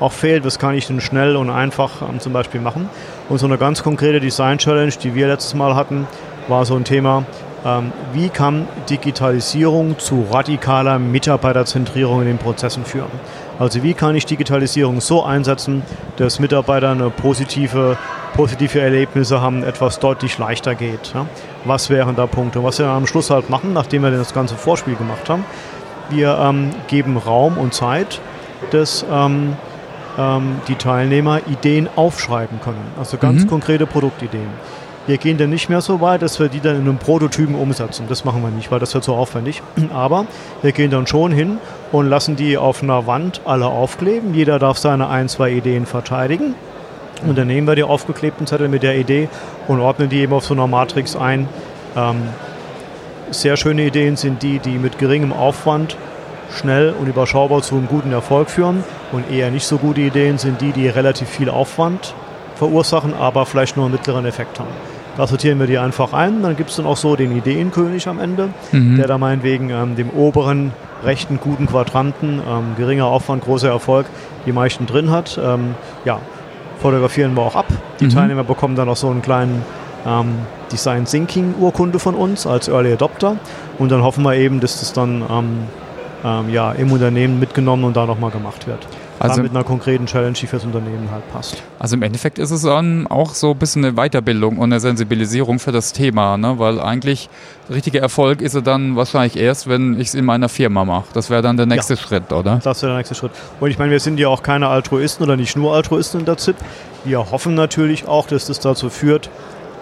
auch 0.00 0.12
fehlt, 0.12 0.44
was 0.44 0.58
kann 0.58 0.74
ich 0.74 0.86
denn 0.86 1.00
schnell 1.00 1.36
und 1.36 1.50
einfach 1.50 2.02
ähm, 2.02 2.20
zum 2.20 2.32
Beispiel 2.32 2.60
machen. 2.60 2.88
Und 3.28 3.38
so 3.38 3.46
eine 3.46 3.58
ganz 3.58 3.82
konkrete 3.82 4.20
Design-Challenge, 4.20 4.92
die 5.02 5.14
wir 5.14 5.28
letztes 5.28 5.54
Mal 5.54 5.74
hatten, 5.74 6.06
war 6.48 6.64
so 6.64 6.76
ein 6.76 6.84
Thema, 6.84 7.24
ähm, 7.64 7.92
wie 8.12 8.28
kann 8.28 8.68
Digitalisierung 8.88 9.98
zu 9.98 10.26
radikaler 10.30 10.98
Mitarbeiterzentrierung 10.98 12.20
in 12.20 12.26
den 12.26 12.38
Prozessen 12.38 12.84
führen. 12.84 13.10
Also 13.58 13.82
wie 13.82 13.94
kann 13.94 14.14
ich 14.14 14.26
Digitalisierung 14.26 15.00
so 15.00 15.24
einsetzen, 15.24 15.82
dass 16.16 16.38
Mitarbeiter 16.38 16.90
eine 16.90 17.10
positive, 17.10 17.96
positive 18.34 18.80
Erlebnisse 18.80 19.40
haben, 19.40 19.64
etwas 19.64 19.98
deutlich 19.98 20.38
leichter 20.38 20.76
geht. 20.76 21.12
Was 21.64 21.90
wären 21.90 22.14
da 22.14 22.26
Punkte? 22.26 22.62
Was 22.62 22.78
wir 22.78 22.86
am 22.86 23.06
Schluss 23.06 23.30
halt 23.30 23.50
machen, 23.50 23.72
nachdem 23.72 24.02
wir 24.02 24.12
das 24.12 24.32
ganze 24.32 24.54
Vorspiel 24.54 24.94
gemacht 24.94 25.28
haben, 25.28 25.44
wir 26.10 26.38
ähm, 26.38 26.70
geben 26.86 27.16
Raum 27.16 27.58
und 27.58 27.74
Zeit, 27.74 28.20
dass 28.70 29.04
ähm, 29.10 29.56
ähm, 30.18 30.60
die 30.68 30.74
Teilnehmer 30.74 31.40
Ideen 31.46 31.88
aufschreiben 31.96 32.60
können. 32.60 32.84
Also 32.98 33.16
ganz 33.16 33.44
mhm. 33.44 33.48
konkrete 33.48 33.86
Produktideen. 33.86 34.48
Wir 35.06 35.16
gehen 35.16 35.38
dann 35.38 35.48
nicht 35.48 35.70
mehr 35.70 35.80
so 35.80 36.02
weit, 36.02 36.20
dass 36.20 36.38
wir 36.38 36.48
die 36.48 36.60
dann 36.60 36.76
in 36.76 36.82
einem 36.82 36.98
Prototypen 36.98 37.54
umsetzen. 37.54 38.04
Das 38.10 38.26
machen 38.26 38.42
wir 38.42 38.50
nicht, 38.50 38.70
weil 38.70 38.78
das 38.78 38.92
wird 38.92 39.04
so 39.04 39.14
aufwendig. 39.14 39.62
Aber 39.94 40.26
wir 40.60 40.72
gehen 40.72 40.90
dann 40.90 41.06
schon 41.06 41.32
hin 41.32 41.58
und 41.92 42.08
lassen 42.08 42.36
die 42.36 42.58
auf 42.58 42.82
einer 42.82 43.06
Wand 43.06 43.40
alle 43.46 43.66
aufkleben. 43.66 44.34
Jeder 44.34 44.58
darf 44.58 44.76
seine 44.76 45.08
ein, 45.08 45.28
zwei 45.28 45.50
Ideen 45.50 45.86
verteidigen. 45.86 46.54
Und 47.26 47.38
dann 47.38 47.46
nehmen 47.46 47.66
wir 47.66 47.74
die 47.74 47.84
aufgeklebten 47.84 48.46
Zettel 48.46 48.68
mit 48.68 48.82
der 48.82 48.96
Idee 48.96 49.28
und 49.66 49.80
ordnen 49.80 50.08
die 50.08 50.20
eben 50.20 50.32
auf 50.32 50.44
so 50.44 50.54
einer 50.54 50.66
Matrix 50.66 51.16
ein. 51.16 51.48
Ähm, 51.96 52.22
sehr 53.30 53.56
schöne 53.56 53.86
Ideen 53.86 54.16
sind 54.16 54.42
die, 54.42 54.58
die 54.58 54.78
mit 54.78 54.98
geringem 54.98 55.32
Aufwand 55.32 55.96
schnell 56.52 56.94
und 56.98 57.08
überschaubar 57.08 57.62
zu 57.62 57.74
einem 57.74 57.88
guten 57.88 58.12
Erfolg 58.12 58.50
führen. 58.50 58.84
Und 59.12 59.30
eher 59.30 59.50
nicht 59.50 59.66
so 59.66 59.78
gute 59.78 60.00
Ideen 60.00 60.38
sind 60.38 60.60
die, 60.60 60.72
die 60.72 60.88
relativ 60.88 61.28
viel 61.28 61.50
Aufwand 61.50 62.14
verursachen, 62.56 63.14
aber 63.14 63.46
vielleicht 63.46 63.76
nur 63.76 63.86
einen 63.86 63.94
mittleren 63.94 64.26
Effekt 64.26 64.58
haben. 64.58 64.70
Da 65.16 65.26
sortieren 65.26 65.58
wir 65.58 65.66
die 65.66 65.78
einfach 65.78 66.12
ein. 66.12 66.42
Dann 66.42 66.56
gibt 66.56 66.70
es 66.70 66.76
dann 66.76 66.86
auch 66.86 66.96
so 66.96 67.16
den 67.16 67.36
Ideenkönig 67.36 68.06
am 68.06 68.20
Ende, 68.20 68.50
mhm. 68.70 68.96
der 68.96 69.08
da 69.08 69.18
meinetwegen 69.18 69.70
ähm, 69.70 69.96
dem 69.96 70.10
oberen 70.10 70.72
rechten 71.04 71.40
guten 71.40 71.66
Quadranten, 71.66 72.40
ähm, 72.48 72.76
geringer 72.76 73.06
Aufwand, 73.06 73.44
großer 73.44 73.68
Erfolg, 73.68 74.06
die 74.46 74.52
meisten 74.52 74.86
drin 74.86 75.10
hat. 75.10 75.38
Ähm, 75.42 75.74
ja, 76.04 76.20
fotografieren 76.80 77.34
wir 77.34 77.42
auch 77.42 77.56
ab. 77.56 77.66
Die 77.98 78.04
mhm. 78.04 78.10
Teilnehmer 78.10 78.44
bekommen 78.44 78.76
dann 78.76 78.88
auch 78.88 78.96
so 78.96 79.08
einen 79.08 79.22
kleinen 79.22 79.64
ähm, 80.06 80.34
Design 80.70 81.04
Thinking 81.04 81.54
Urkunde 81.58 81.98
von 81.98 82.14
uns 82.14 82.46
als 82.46 82.68
Early 82.68 82.92
Adopter. 82.92 83.36
Und 83.78 83.90
dann 83.90 84.02
hoffen 84.02 84.22
wir 84.22 84.34
eben, 84.34 84.60
dass 84.60 84.78
das 84.80 84.92
dann 84.92 85.24
ähm, 86.24 86.50
ja, 86.50 86.72
im 86.72 86.90
Unternehmen 86.90 87.38
mitgenommen 87.38 87.84
und 87.84 87.96
da 87.96 88.06
nochmal 88.06 88.30
gemacht 88.30 88.66
wird. 88.66 88.86
also, 89.18 89.42
mit 89.42 89.50
einer 89.50 89.64
konkreten 89.64 90.06
Challenge, 90.06 90.32
die 90.32 90.46
fürs 90.46 90.64
Unternehmen 90.64 91.10
halt 91.10 91.28
passt. 91.32 91.62
Also 91.78 91.96
im 91.96 92.02
Endeffekt 92.02 92.38
ist 92.38 92.50
es 92.50 92.62
dann 92.62 93.06
auch 93.06 93.34
so 93.34 93.52
ein 93.52 93.58
bisschen 93.58 93.84
eine 93.84 93.94
Weiterbildung 93.94 94.58
und 94.58 94.72
eine 94.72 94.80
Sensibilisierung 94.80 95.58
für 95.58 95.72
das 95.72 95.92
Thema, 95.92 96.36
ne? 96.36 96.58
weil 96.58 96.80
eigentlich 96.80 97.28
richtiger 97.70 98.00
Erfolg 98.00 98.40
ist 98.40 98.54
er 98.54 98.62
dann 98.62 98.96
wahrscheinlich 98.96 99.36
erst, 99.36 99.68
wenn 99.68 100.00
ich 100.00 100.08
es 100.08 100.14
in 100.14 100.24
meiner 100.24 100.48
Firma 100.48 100.84
mache. 100.84 101.06
Das 101.14 101.30
wäre 101.30 101.42
dann 101.42 101.56
der 101.56 101.66
nächste 101.66 101.94
ja, 101.94 102.00
Schritt, 102.00 102.32
oder? 102.32 102.60
Das 102.62 102.82
wäre 102.82 102.92
der 102.92 102.98
nächste 102.98 103.14
Schritt. 103.14 103.32
Und 103.60 103.70
ich 103.70 103.78
meine, 103.78 103.90
wir 103.90 104.00
sind 104.00 104.18
ja 104.18 104.28
auch 104.28 104.42
keine 104.42 104.68
Altruisten 104.68 105.24
oder 105.24 105.36
nicht 105.36 105.56
nur 105.56 105.74
Altruisten 105.74 106.20
in 106.20 106.26
der 106.26 106.36
ZIP. 106.36 106.56
Wir 107.04 107.30
hoffen 107.30 107.54
natürlich 107.54 108.06
auch, 108.06 108.26
dass 108.26 108.46
das 108.46 108.60
dazu 108.60 108.90
führt, 108.90 109.30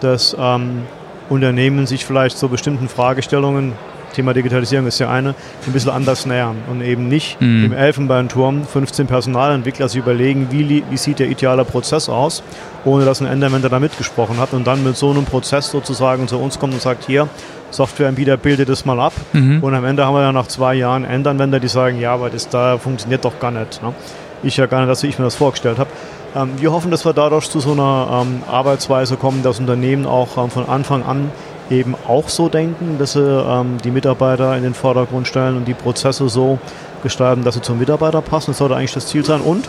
dass 0.01 0.35
ähm, 0.39 0.83
Unternehmen 1.29 1.87
sich 1.87 2.05
vielleicht 2.05 2.37
zu 2.37 2.47
bestimmten 2.47 2.89
Fragestellungen 2.89 3.73
Thema 4.13 4.33
Digitalisierung 4.33 4.87
ist 4.87 4.99
ja 4.99 5.09
eine, 5.09 5.35
ein 5.65 5.73
bisschen 5.73 5.91
anders 5.91 6.25
nähern 6.25 6.57
und 6.69 6.81
eben 6.81 7.07
nicht 7.07 7.39
mhm. 7.39 7.65
im 7.65 7.73
Elfenbeinturm 7.73 8.65
15 8.65 9.07
Personalentwickler 9.07 9.89
sich 9.89 9.99
überlegen, 9.99 10.47
wie, 10.51 10.83
wie 10.89 10.97
sieht 10.97 11.19
der 11.19 11.27
ideale 11.27 11.65
Prozess 11.65 12.09
aus, 12.09 12.43
ohne 12.85 13.05
dass 13.05 13.21
ein 13.21 13.27
Endanwender 13.27 13.69
da 13.69 13.79
mitgesprochen 13.79 14.37
hat 14.37 14.53
und 14.53 14.65
dann 14.65 14.83
mit 14.83 14.97
so 14.97 15.11
einem 15.11 15.25
Prozess 15.25 15.69
sozusagen 15.69 16.27
zu 16.27 16.37
uns 16.37 16.59
kommt 16.59 16.73
und 16.73 16.81
sagt, 16.81 17.05
hier, 17.05 17.27
Softwareanbieter 17.71 18.37
bildet 18.37 18.69
das 18.69 18.85
mal 18.85 18.99
ab 18.99 19.13
mhm. 19.33 19.61
und 19.61 19.73
am 19.73 19.85
Ende 19.85 20.05
haben 20.05 20.13
wir 20.13 20.21
ja 20.21 20.31
nach 20.31 20.47
zwei 20.47 20.73
Jahren 20.75 21.03
Endanwender, 21.03 21.59
die 21.59 21.67
sagen, 21.67 21.99
ja, 21.99 22.13
aber 22.13 22.29
das 22.29 22.49
da 22.49 22.77
funktioniert 22.77 23.25
doch 23.25 23.39
gar 23.39 23.51
nicht. 23.51 23.81
Ne? 23.83 23.93
Ich 24.43 24.57
ja 24.57 24.67
gar 24.67 24.79
nicht, 24.79 24.89
dass 24.89 25.03
ich 25.03 25.17
mir 25.17 25.25
das 25.25 25.35
vorgestellt 25.35 25.79
habe. 25.79 25.89
Ähm, 26.35 26.51
wir 26.57 26.71
hoffen, 26.71 26.91
dass 26.91 27.05
wir 27.05 27.13
dadurch 27.13 27.49
zu 27.49 27.59
so 27.59 27.71
einer 27.71 28.23
ähm, 28.23 28.43
Arbeitsweise 28.49 29.17
kommen, 29.17 29.43
dass 29.43 29.59
Unternehmen 29.59 30.05
auch 30.05 30.37
ähm, 30.37 30.49
von 30.49 30.67
Anfang 30.67 31.03
an 31.03 31.31
eben 31.69 31.95
auch 32.07 32.29
so 32.29 32.49
denken, 32.49 32.97
dass 32.97 33.13
sie 33.13 33.21
ähm, 33.21 33.77
die 33.83 33.91
Mitarbeiter 33.91 34.55
in 34.55 34.63
den 34.63 34.73
Vordergrund 34.73 35.27
stellen 35.27 35.57
und 35.57 35.65
die 35.65 35.73
Prozesse 35.73 36.29
so 36.29 36.59
gestalten, 37.03 37.43
dass 37.43 37.55
sie 37.55 37.61
zum 37.61 37.79
Mitarbeiter 37.79 38.21
passen. 38.21 38.51
Das 38.51 38.57
sollte 38.57 38.75
eigentlich 38.75 38.93
das 38.93 39.07
Ziel 39.07 39.25
sein. 39.25 39.41
Und, 39.41 39.67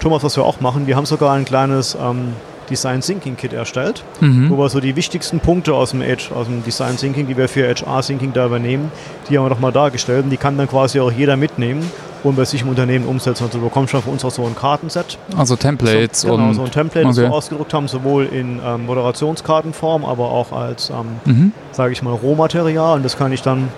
Thomas, 0.00 0.22
was 0.22 0.36
wir 0.36 0.44
auch 0.44 0.60
machen, 0.60 0.86
wir 0.86 0.96
haben 0.96 1.06
sogar 1.06 1.34
ein 1.34 1.44
kleines 1.44 1.96
ähm, 2.00 2.34
Design 2.68 3.00
Thinking 3.00 3.36
Kit 3.36 3.52
erstellt, 3.52 4.04
mhm. 4.20 4.50
wo 4.50 4.58
wir 4.58 4.68
so 4.68 4.80
die 4.80 4.96
wichtigsten 4.96 5.40
Punkte 5.40 5.74
aus 5.74 5.90
dem, 5.90 6.02
Edge, 6.02 6.34
aus 6.34 6.46
dem 6.46 6.62
Design 6.64 6.96
Thinking, 6.96 7.26
die 7.26 7.36
wir 7.36 7.48
für 7.48 7.68
HR 7.68 8.02
Thinking 8.02 8.32
da 8.32 8.46
übernehmen, 8.46 8.90
die 9.28 9.38
haben 9.38 9.44
wir 9.44 9.50
nochmal 9.50 9.72
dargestellt 9.72 10.24
und 10.24 10.30
die 10.30 10.36
kann 10.36 10.56
dann 10.56 10.68
quasi 10.68 11.00
auch 11.00 11.12
jeder 11.12 11.36
mitnehmen 11.36 11.82
und 12.24 12.36
bei 12.36 12.44
sich 12.44 12.62
im 12.62 12.68
Unternehmen 12.68 13.06
umsetzen. 13.06 13.44
Also 13.44 13.58
du 13.58 13.64
bekommst 13.64 13.90
schon 13.92 14.02
von 14.02 14.14
uns 14.14 14.24
auch 14.24 14.30
so 14.30 14.44
ein 14.44 14.56
Kartenset. 14.56 15.18
Also 15.36 15.56
Templates. 15.56 16.22
So, 16.22 16.32
genau, 16.32 16.48
und 16.48 16.54
so 16.54 16.64
ein 16.64 16.70
Template, 16.70 17.06
okay. 17.06 17.16
das 17.16 17.24
wir 17.24 17.32
ausgedruckt 17.32 17.74
haben, 17.74 17.86
sowohl 17.86 18.26
in 18.26 18.60
ähm, 18.64 18.86
Moderationskartenform, 18.86 20.04
aber 20.04 20.30
auch 20.30 20.52
als, 20.52 20.90
ähm, 20.90 21.20
mhm. 21.24 21.52
sage 21.72 21.92
ich 21.92 22.02
mal, 22.02 22.14
Rohmaterial. 22.14 22.96
Und 22.96 23.04
das 23.04 23.16
kann 23.16 23.32
ich 23.32 23.42
dann 23.42 23.68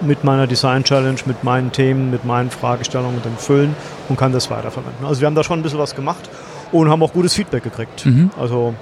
mit 0.00 0.22
meiner 0.22 0.46
Design 0.46 0.84
Challenge, 0.84 1.18
mit 1.26 1.42
meinen 1.42 1.72
Themen, 1.72 2.10
mit 2.10 2.24
meinen 2.24 2.50
Fragestellungen 2.50 3.20
dann 3.24 3.36
füllen 3.36 3.74
und 4.08 4.16
kann 4.16 4.32
das 4.32 4.50
weiterverwenden. 4.50 5.04
Also 5.04 5.20
wir 5.20 5.26
haben 5.26 5.34
da 5.34 5.42
schon 5.42 5.58
ein 5.58 5.62
bisschen 5.62 5.78
was 5.78 5.94
gemacht 5.94 6.28
und 6.72 6.88
haben 6.88 7.02
auch 7.02 7.12
gutes 7.12 7.34
Feedback 7.34 7.62
gekriegt. 7.62 8.06
Mhm. 8.06 8.30
Also 8.38 8.74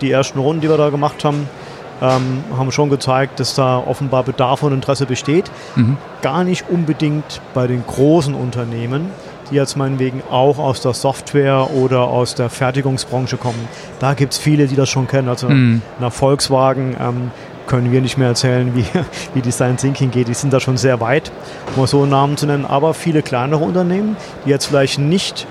die 0.00 0.10
ersten 0.10 0.38
Runden, 0.38 0.60
die 0.60 0.68
wir 0.68 0.76
da 0.76 0.90
gemacht 0.90 1.24
haben, 1.24 1.48
ähm, 2.00 2.44
haben 2.56 2.70
schon 2.70 2.90
gezeigt, 2.90 3.40
dass 3.40 3.54
da 3.54 3.78
offenbar 3.78 4.22
Bedarf 4.22 4.62
und 4.62 4.72
Interesse 4.72 5.06
besteht. 5.06 5.50
Mhm. 5.74 5.96
Gar 6.22 6.44
nicht 6.44 6.68
unbedingt 6.68 7.40
bei 7.54 7.66
den 7.66 7.84
großen 7.86 8.34
Unternehmen, 8.34 9.10
die 9.50 9.56
jetzt 9.56 9.76
meinetwegen 9.76 10.22
auch 10.30 10.58
aus 10.58 10.80
der 10.80 10.94
Software 10.94 11.70
oder 11.74 12.02
aus 12.02 12.34
der 12.34 12.50
Fertigungsbranche 12.50 13.36
kommen. 13.36 13.68
Da 13.98 14.14
gibt 14.14 14.34
es 14.34 14.38
viele, 14.38 14.66
die 14.66 14.76
das 14.76 14.88
schon 14.88 15.08
kennen. 15.08 15.28
Also 15.28 15.48
mhm. 15.48 15.82
nach 15.98 16.12
Volkswagen 16.12 16.96
ähm, 17.00 17.30
können 17.66 17.92
wir 17.92 18.00
nicht 18.00 18.16
mehr 18.16 18.28
erzählen, 18.28 18.74
wie, 18.74 18.84
wie 19.34 19.40
Design 19.40 19.76
Thinking 19.76 20.10
geht. 20.10 20.28
Die 20.28 20.34
sind 20.34 20.52
da 20.52 20.60
schon 20.60 20.76
sehr 20.76 21.00
weit, 21.00 21.32
um 21.76 21.86
so 21.86 22.02
einen 22.02 22.10
Namen 22.10 22.36
zu 22.36 22.46
nennen. 22.46 22.64
Aber 22.64 22.94
viele 22.94 23.22
kleinere 23.22 23.64
Unternehmen, 23.64 24.16
die 24.44 24.50
jetzt 24.50 24.66
vielleicht 24.66 24.98
nicht 24.98 25.46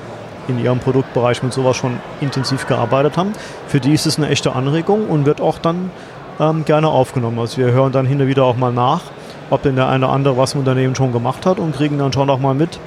in 0.48 0.64
ihrem 0.64 0.80
Produktbereich 0.80 1.44
mit 1.44 1.54
sowas 1.54 1.78
schon 1.78 2.00
intensiv 2.22 2.68
gearbeitet 2.68 3.18
haben, 3.18 3.34
für 3.68 3.80
die 3.80 3.94
ist 3.94 4.06
es 4.06 4.18
eine 4.18 4.30
echte 4.30 4.54
Anregung 4.54 5.08
und 5.08 5.26
wird 5.26 5.42
auch 5.42 5.60
dann 5.60 5.92
ähm, 6.40 6.66
gerne 6.66 6.90
aufgenommen. 6.90 7.40
Also 7.40 7.58
wir 7.58 7.72
hören 7.72 7.92
dann 7.92 8.06
hin 8.06 8.22
und 8.22 8.28
wieder 8.28 8.44
auch 8.44 8.58
mal 8.58 8.72
nach, 8.72 9.02
ob 9.50 9.62
denn 9.64 9.76
der 9.76 9.88
eine 9.88 10.06
oder 10.06 10.14
andere 10.14 10.38
was 10.38 10.54
im 10.54 10.60
Unternehmen 10.60 10.96
schon 10.96 11.14
gemacht 11.14 11.46
hat 11.46 11.60
und 11.60 11.76
kriegen 11.76 11.98
dann 11.98 12.14
schon 12.14 12.30
auch 12.30 12.40
mal 12.40 12.54
mit, 12.54 12.80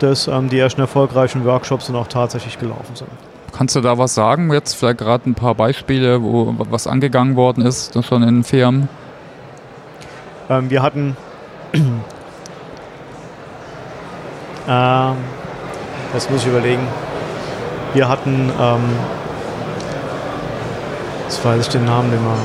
dass 0.00 0.28
ähm, 0.28 0.48
die 0.48 0.58
ersten 0.58 0.80
erfolgreichen 0.80 1.44
Workshops 1.44 1.86
dann 1.86 1.96
auch 1.96 2.08
tatsächlich 2.08 2.58
gelaufen 2.58 2.94
sind. 2.94 3.10
Kannst 3.52 3.74
du 3.74 3.80
da 3.80 3.98
was 3.98 4.14
sagen? 4.14 4.52
Jetzt 4.52 4.74
vielleicht 4.74 4.98
gerade 4.98 5.28
ein 5.28 5.34
paar 5.34 5.54
Beispiele, 5.54 6.22
wo 6.22 6.54
was 6.70 6.86
angegangen 6.86 7.34
worden 7.34 7.64
ist, 7.64 7.96
das 7.96 8.06
schon 8.06 8.22
in 8.22 8.44
Firmen? 8.44 8.88
Ähm, 10.48 10.70
wir 10.70 10.82
hatten 10.82 11.16
ähm, 14.68 15.16
das 16.12 16.30
muss 16.30 16.42
ich 16.42 16.48
überlegen. 16.48 16.86
Wir 17.94 18.08
hatten, 18.08 18.50
ähm, 18.60 18.80
jetzt 21.24 21.44
weiß 21.44 21.66
ich 21.66 21.68
den 21.68 21.84
Namen 21.84 22.10
nicht 22.10 22.22
mehr. 22.22 22.36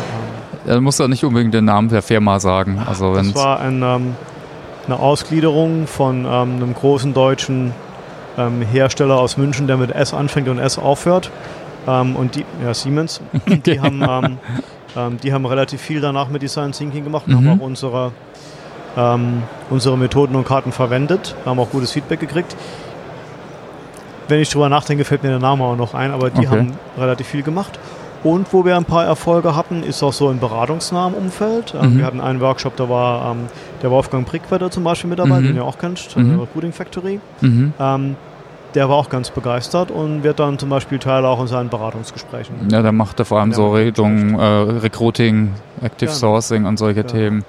Ja, 0.65 0.75
du 0.75 0.81
musst 0.81 0.99
ja 0.99 1.07
nicht 1.07 1.23
unbedingt 1.25 1.53
den 1.53 1.65
Namen 1.65 1.89
der 1.89 2.01
Firma 2.01 2.39
sagen. 2.39 2.81
Also 2.85 3.13
das 3.13 3.35
war 3.35 3.59
ein, 3.59 3.81
ähm, 3.83 4.15
eine 4.85 4.99
Ausgliederung 4.99 5.87
von 5.87 6.25
ähm, 6.25 6.55
einem 6.55 6.73
großen 6.73 7.13
deutschen 7.13 7.73
ähm, 8.37 8.61
Hersteller 8.61 9.19
aus 9.19 9.37
München, 9.37 9.67
der 9.67 9.77
mit 9.77 9.91
S 9.91 10.13
anfängt 10.13 10.47
und 10.47 10.59
S 10.59 10.77
aufhört. 10.77 11.31
Ähm, 11.85 12.15
und 12.15 12.35
die, 12.35 12.45
ja, 12.63 12.73
Siemens, 12.73 13.19
die, 13.65 13.81
haben, 13.81 14.37
ähm, 14.95 15.17
die 15.21 15.33
haben 15.33 15.45
relativ 15.45 15.81
viel 15.81 15.99
danach 15.99 16.29
mit 16.29 16.41
Design 16.41 16.71
Thinking 16.71 17.03
gemacht 17.03 17.25
und 17.27 17.33
mhm. 17.41 17.49
haben 17.49 17.59
auch 17.59 17.65
unsere, 17.65 18.11
unsere 19.71 19.97
Methoden 19.97 20.35
und 20.35 20.45
Karten 20.45 20.71
verwendet, 20.71 21.35
haben 21.47 21.59
auch 21.59 21.71
gutes 21.71 21.91
Feedback 21.91 22.19
gekriegt. 22.19 22.55
Wenn 24.27 24.39
ich 24.39 24.49
drüber 24.49 24.69
nachdenke, 24.69 25.03
fällt 25.03 25.23
mir 25.23 25.29
der 25.29 25.39
Name 25.39 25.63
auch 25.63 25.75
noch 25.75 25.93
ein, 25.93 26.11
aber 26.11 26.29
die 26.29 26.47
okay. 26.47 26.47
haben 26.47 26.73
relativ 26.97 27.27
viel 27.27 27.43
gemacht. 27.43 27.79
Und 28.23 28.53
wo 28.53 28.63
wir 28.63 28.77
ein 28.77 28.85
paar 28.85 29.03
Erfolge 29.03 29.55
hatten, 29.55 29.83
ist 29.83 30.01
auch 30.01 30.13
so 30.13 30.31
im 30.31 30.39
beratungsnahen 30.39 31.13
Umfeld. 31.13 31.75
Ähm, 31.79 31.93
mhm. 31.93 31.97
Wir 31.97 32.05
hatten 32.05 32.21
einen 32.21 32.39
Workshop, 32.39 32.77
da 32.77 32.87
war 32.87 33.31
ähm, 33.31 33.47
der 33.81 33.91
Wolfgang 33.91 34.25
Brickwetter 34.25 34.71
zum 34.71 34.85
Beispiel 34.85 35.09
mit 35.09 35.19
dabei, 35.19 35.41
mhm. 35.41 35.47
den 35.47 35.55
ihr 35.57 35.65
auch 35.65 35.77
kennt, 35.77 36.15
mhm. 36.15 36.29
der 36.29 36.41
Recruiting 36.41 36.71
Factory. 36.71 37.19
Mhm. 37.41 37.73
Ähm, 37.79 38.15
der 38.75 38.89
war 38.89 38.95
auch 38.95 39.09
ganz 39.09 39.29
begeistert 39.29 39.91
und 39.91 40.23
wird 40.23 40.39
dann 40.39 40.57
zum 40.57 40.69
Beispiel 40.69 40.97
Teil 40.97 41.25
auch 41.25 41.39
in 41.41 41.47
seinen 41.47 41.69
Beratungsgesprächen. 41.69 42.55
Ja, 42.71 42.81
der 42.81 42.91
macht 42.91 43.19
da 43.19 43.23
vor 43.23 43.39
allem 43.39 43.53
so 43.53 43.71
Richtung 43.73 44.39
äh, 44.39 44.43
Recruiting, 44.43 45.51
Active 45.81 46.07
Gerne. 46.07 46.19
Sourcing 46.19 46.65
und 46.65 46.77
solche 46.77 47.01
ja. 47.01 47.05
Themen. 47.05 47.45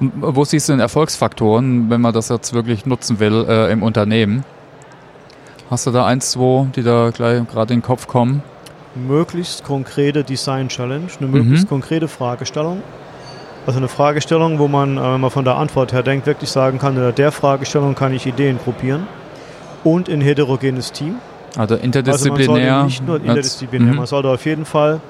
Gerne. 0.00 0.36
Wo 0.36 0.44
siehst 0.44 0.68
du 0.68 0.74
denn 0.74 0.80
Erfolgsfaktoren, 0.80 1.88
wenn 1.88 2.00
man 2.00 2.12
das 2.12 2.28
jetzt 2.28 2.52
wirklich 2.52 2.84
nutzen 2.84 3.20
will 3.20 3.46
äh, 3.48 3.72
im 3.72 3.82
Unternehmen? 3.82 4.44
Hast 5.70 5.86
du 5.86 5.90
da 5.90 6.06
eins, 6.06 6.30
zwei, 6.30 6.66
die 6.76 6.82
da 6.82 7.10
gleich 7.10 7.46
gerade 7.48 7.74
in 7.74 7.80
den 7.80 7.86
Kopf 7.86 8.06
kommen? 8.06 8.42
möglichst 8.96 9.64
konkrete 9.64 10.24
Design 10.24 10.68
Challenge, 10.68 11.06
eine 11.20 11.28
möglichst 11.28 11.66
mhm. 11.66 11.68
konkrete 11.68 12.08
Fragestellung. 12.08 12.82
Also 13.66 13.78
eine 13.78 13.88
Fragestellung, 13.88 14.58
wo 14.58 14.68
man, 14.68 14.96
äh, 14.96 15.02
wenn 15.02 15.20
man 15.20 15.30
von 15.30 15.44
der 15.44 15.56
Antwort 15.56 15.92
her 15.92 16.02
denkt, 16.02 16.26
wirklich 16.26 16.50
sagen 16.50 16.78
kann, 16.78 16.96
in 16.96 17.14
der 17.14 17.32
Fragestellung 17.32 17.94
kann 17.94 18.12
ich 18.12 18.26
Ideen 18.26 18.58
gruppieren 18.62 19.06
und 19.84 20.08
in 20.08 20.20
heterogenes 20.20 20.92
Team. 20.92 21.16
Also 21.56 21.74
interdisziplinär. 21.74 22.74
Also 22.74 22.86
nicht 22.86 23.06
nur 23.06 23.16
interdisziplinär, 23.16 23.92
mhm. 23.92 23.98
man 23.98 24.06
sollte 24.06 24.28
auf 24.28 24.44
jeden 24.46 24.64
Fall 24.64 25.00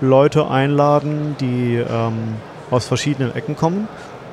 Leute 0.00 0.48
einladen, 0.48 1.36
die 1.40 1.76
ähm, 1.76 2.36
aus 2.70 2.86
verschiedenen 2.86 3.34
Ecken 3.34 3.56
kommen 3.56 3.88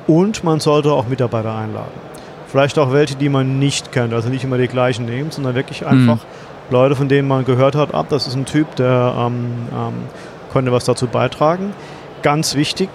und 0.06 0.44
man 0.44 0.60
sollte 0.60 0.92
auch 0.92 1.08
Mitarbeiter 1.08 1.54
einladen. 1.54 2.13
Vielleicht 2.54 2.78
auch 2.78 2.92
welche, 2.92 3.16
die 3.16 3.28
man 3.28 3.58
nicht 3.58 3.90
kennt, 3.90 4.14
also 4.14 4.28
nicht 4.28 4.44
immer 4.44 4.58
die 4.58 4.68
gleichen 4.68 5.06
nehmen, 5.06 5.32
sondern 5.32 5.56
wirklich 5.56 5.80
mhm. 5.80 5.88
einfach 5.88 6.24
mhm 6.24 6.54
Leute, 6.70 6.96
von 6.96 7.08
denen 7.08 7.28
man 7.28 7.44
gehört 7.44 7.74
hat, 7.74 7.94
ab, 7.94 8.06
das 8.08 8.26
ist 8.26 8.34
ein 8.34 8.46
Typ, 8.46 8.76
der 8.76 9.14
ähm, 9.18 9.68
ähm, 9.70 9.94
könnte 10.52 10.72
was 10.72 10.84
dazu 10.84 11.06
beitragen. 11.06 11.74
Ganz 12.22 12.54
wichtig 12.54 12.88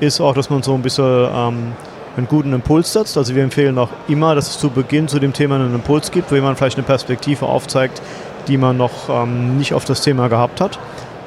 ist 0.00 0.20
auch, 0.20 0.34
dass 0.34 0.50
man 0.50 0.62
so 0.62 0.74
ein 0.74 0.82
bisschen 0.82 1.28
ähm, 1.34 1.72
einen 2.16 2.28
guten 2.28 2.52
Impuls 2.52 2.92
setzt. 2.92 3.16
Also 3.16 3.34
wir 3.34 3.42
empfehlen 3.42 3.78
auch 3.78 3.88
immer, 4.08 4.34
dass 4.34 4.48
es 4.48 4.58
zu 4.58 4.68
Beginn 4.68 5.08
zu 5.08 5.18
dem 5.18 5.32
Thema 5.32 5.54
einen 5.54 5.74
Impuls 5.74 6.10
gibt, 6.10 6.30
wo 6.30 6.34
jemand 6.34 6.58
vielleicht 6.58 6.76
eine 6.76 6.86
Perspektive 6.86 7.46
aufzeigt, 7.46 8.02
die 8.46 8.58
man 8.58 8.76
noch 8.76 9.08
ähm, 9.08 9.56
nicht 9.56 9.72
auf 9.72 9.86
das 9.86 10.02
Thema 10.02 10.28
gehabt 10.28 10.60
hat. 10.60 10.78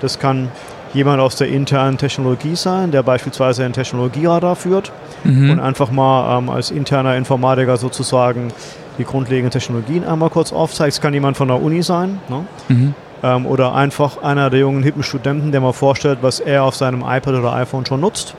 Das 0.02 0.20
kann 0.20 0.50
jemand 0.94 1.22
aus 1.22 1.36
der 1.36 1.48
internen 1.48 1.98
Technologie 1.98 2.56
sein, 2.56 2.92
der 2.92 3.04
beispielsweise 3.04 3.64
ein 3.64 3.74
Technologieradar 3.74 4.56
führt 4.56 4.92
mhm. 5.24 5.52
und 5.52 5.60
einfach 5.60 5.92
mal 5.92 6.38
ähm, 6.38 6.50
als 6.50 6.72
interner 6.72 7.16
Informatiker 7.16 7.78
sozusagen 7.78 8.52
die 8.98 9.06
grundlegenden 9.06 9.52
Technologien 9.52 10.06
einmal 10.06 10.30
kurz 10.30 10.52
aufzeigt. 10.52 10.94
Es 10.94 11.02
kann 11.02 11.14
jemand 11.14 11.38
von 11.38 11.48
der 11.48 11.62
Uni 11.62 11.82
sein. 11.82 12.20
Ne? 12.30 12.46
Mhm. 12.68 12.94
Ähm, 13.24 13.46
oder 13.46 13.74
einfach 13.74 14.22
einer 14.22 14.50
der 14.50 14.60
jungen, 14.60 14.84
hippen 14.84 15.04
Studenten, 15.04 15.52
der 15.52 15.62
mal 15.62 15.74
vorstellt, 15.74 16.20
was 16.22 16.40
er 16.40 16.64
auf 16.64 16.76
seinem 16.76 17.02
iPad 17.02 17.36
oder 17.36 17.54
iPhone 17.54 17.86
schon 17.86 18.02
nutzt. 18.02 18.36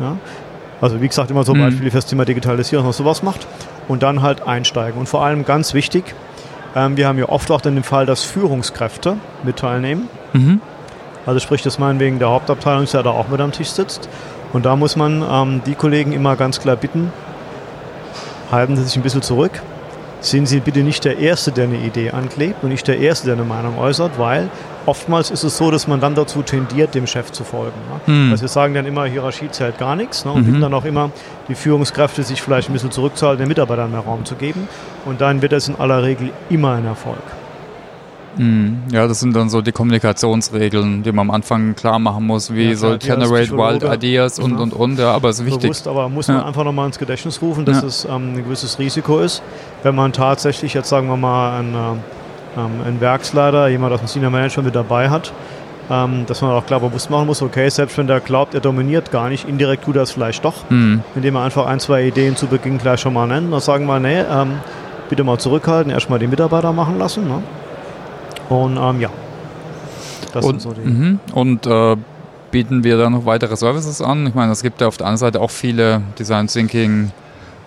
Ja? 0.00 0.16
Also 0.80 1.00
wie 1.00 1.08
gesagt, 1.08 1.30
immer 1.30 1.44
so 1.44 1.54
mhm. 1.54 1.60
Beispiele 1.60 1.90
fürs 1.90 2.06
Thema 2.06 2.24
Digitalisierung, 2.24 2.86
was 2.86 2.96
sowas 2.96 3.22
macht. 3.22 3.46
Und 3.88 4.02
dann 4.02 4.22
halt 4.22 4.46
einsteigen. 4.46 4.98
Und 4.98 5.08
vor 5.08 5.24
allem 5.24 5.44
ganz 5.44 5.74
wichtig, 5.74 6.14
ähm, 6.76 6.96
wir 6.96 7.08
haben 7.08 7.18
ja 7.18 7.28
oft 7.28 7.50
auch 7.50 7.60
den 7.60 7.82
Fall, 7.82 8.06
dass 8.06 8.22
Führungskräfte 8.22 9.16
mit 9.42 9.56
teilnehmen. 9.56 10.08
Mhm. 10.32 10.60
Also 11.26 11.40
sprich, 11.40 11.62
dass 11.62 11.78
meinetwegen 11.78 12.18
der 12.18 12.30
Hauptabteilungsleiter 12.30 13.10
auch 13.10 13.28
mit 13.28 13.40
am 13.40 13.52
Tisch 13.52 13.70
sitzt. 13.70 14.08
Und 14.52 14.66
da 14.66 14.76
muss 14.76 14.96
man 14.96 15.24
ähm, 15.28 15.62
die 15.64 15.74
Kollegen 15.74 16.12
immer 16.12 16.36
ganz 16.36 16.60
klar 16.60 16.76
bitten, 16.76 17.12
halten 18.50 18.76
Sie 18.76 18.82
sich 18.82 18.96
ein 18.96 19.02
bisschen 19.02 19.22
zurück. 19.22 19.62
sind 20.20 20.46
Sie 20.46 20.60
bitte 20.60 20.80
nicht 20.80 21.04
der 21.04 21.18
Erste, 21.18 21.52
der 21.52 21.64
eine 21.64 21.78
Idee 21.78 22.10
anklebt 22.10 22.62
und 22.62 22.68
nicht 22.68 22.86
der 22.86 22.98
Erste, 22.98 23.26
der 23.26 23.34
eine 23.34 23.44
Meinung 23.44 23.78
äußert, 23.78 24.18
weil 24.18 24.50
oftmals 24.86 25.30
ist 25.30 25.42
es 25.42 25.56
so, 25.56 25.70
dass 25.70 25.88
man 25.88 26.00
dann 26.00 26.14
dazu 26.14 26.42
tendiert, 26.42 26.94
dem 26.94 27.06
Chef 27.06 27.32
zu 27.32 27.44
folgen. 27.44 27.78
Ne? 28.06 28.12
Mhm. 28.12 28.30
Also 28.32 28.42
wir 28.42 28.48
sagen 28.48 28.74
dann 28.74 28.86
immer, 28.86 29.04
Hierarchie 29.04 29.50
zählt 29.50 29.78
gar 29.78 29.96
nichts 29.96 30.24
ne? 30.24 30.32
und 30.32 30.42
mhm. 30.42 30.46
bitten 30.46 30.60
dann 30.60 30.74
auch 30.74 30.84
immer 30.84 31.10
die 31.48 31.54
Führungskräfte, 31.54 32.22
sich 32.22 32.42
vielleicht 32.42 32.68
ein 32.68 32.72
bisschen 32.72 32.90
zurückzuhalten, 32.90 33.42
den 33.44 33.48
Mitarbeitern 33.48 33.90
mehr 33.90 34.00
Raum 34.00 34.24
zu 34.24 34.34
geben. 34.34 34.68
Und 35.06 35.20
dann 35.20 35.40
wird 35.42 35.52
es 35.52 35.68
in 35.68 35.76
aller 35.76 36.02
Regel 36.02 36.30
immer 36.50 36.74
ein 36.74 36.84
Erfolg. 36.84 37.22
Mhm. 38.36 38.82
Ja, 38.90 39.06
das 39.06 39.20
sind 39.20 39.34
dann 39.36 39.50
so 39.50 39.60
die 39.60 39.72
Kommunikationsregeln, 39.72 41.02
die 41.02 41.12
man 41.12 41.28
am 41.28 41.34
Anfang 41.34 41.74
klar 41.74 41.98
machen 41.98 42.26
muss, 42.26 42.54
wie 42.54 42.70
ja, 42.70 42.76
soll 42.76 42.98
generate 42.98 43.52
wild 43.52 43.82
ideas 43.82 44.38
und 44.38 44.56
und 44.56 44.72
und, 44.72 44.98
ja, 44.98 45.12
aber 45.12 45.28
es 45.28 45.40
ist 45.40 45.46
wichtig. 45.46 45.62
Bewusst, 45.62 45.88
aber 45.88 46.08
muss 46.08 46.28
man 46.28 46.38
ja. 46.38 46.44
einfach 46.44 46.64
nochmal 46.64 46.86
ins 46.86 46.98
Gedächtnis 46.98 47.42
rufen, 47.42 47.64
dass 47.64 47.82
ja. 47.82 47.88
es 47.88 48.04
ähm, 48.04 48.34
ein 48.34 48.44
gewisses 48.44 48.78
Risiko 48.78 49.20
ist, 49.20 49.42
wenn 49.82 49.94
man 49.94 50.12
tatsächlich 50.12 50.74
jetzt 50.74 50.88
sagen 50.88 51.08
wir 51.08 51.16
mal 51.16 51.60
ein, 51.60 51.74
äh, 51.74 52.60
ähm, 52.60 52.70
ein 52.86 53.00
Werksleiter, 53.00 53.68
jemand 53.68 53.92
aus 53.92 54.00
dem 54.00 54.08
Senior 54.08 54.30
Management 54.30 54.66
mit 54.66 54.74
dabei 54.74 55.10
hat, 55.10 55.32
ähm, 55.90 56.24
dass 56.26 56.40
man 56.40 56.52
auch 56.52 56.64
klar 56.66 56.80
bewusst 56.80 57.10
machen 57.10 57.26
muss, 57.26 57.42
okay, 57.42 57.68
selbst 57.68 57.98
wenn 57.98 58.06
der 58.06 58.20
glaubt, 58.20 58.54
er 58.54 58.60
dominiert 58.60 59.10
gar 59.10 59.28
nicht, 59.28 59.48
indirekt 59.48 59.84
tut 59.84 59.96
er 59.96 60.02
es 60.02 60.12
vielleicht 60.12 60.44
doch, 60.44 60.70
mhm. 60.70 61.02
indem 61.14 61.36
er 61.36 61.42
einfach 61.42 61.66
ein, 61.66 61.80
zwei 61.80 62.04
Ideen 62.04 62.36
zu 62.36 62.46
Beginn 62.46 62.78
gleich 62.78 63.00
schon 63.00 63.12
mal 63.12 63.26
nennt 63.26 63.52
und 63.52 63.62
sagen 63.62 63.86
wir, 63.86 64.00
nee, 64.00 64.20
ähm, 64.20 64.60
bitte 65.08 65.24
mal 65.24 65.38
zurückhalten, 65.38 65.92
erstmal 65.92 66.18
die 66.18 66.26
Mitarbeiter 66.26 66.72
machen 66.72 66.98
lassen. 66.98 67.28
Ne? 67.28 67.42
Und 68.52 68.76
ähm, 68.76 69.00
ja, 69.00 69.10
das 70.32 70.44
und, 70.44 70.60
sind 70.60 70.74
so 70.74 70.80
die. 70.80 70.88
Mhm. 70.88 71.20
Und 71.32 71.66
äh, 71.66 71.96
bieten 72.50 72.84
wir 72.84 72.98
da 72.98 73.08
noch 73.08 73.24
weitere 73.24 73.56
Services 73.56 74.02
an? 74.02 74.26
Ich 74.26 74.34
meine, 74.34 74.52
es 74.52 74.62
gibt 74.62 74.80
ja 74.80 74.86
auf 74.86 74.96
der 74.96 75.06
anderen 75.06 75.18
Seite 75.18 75.40
auch 75.40 75.50
viele 75.50 76.02
Design 76.18 76.46
Thinking 76.46 77.10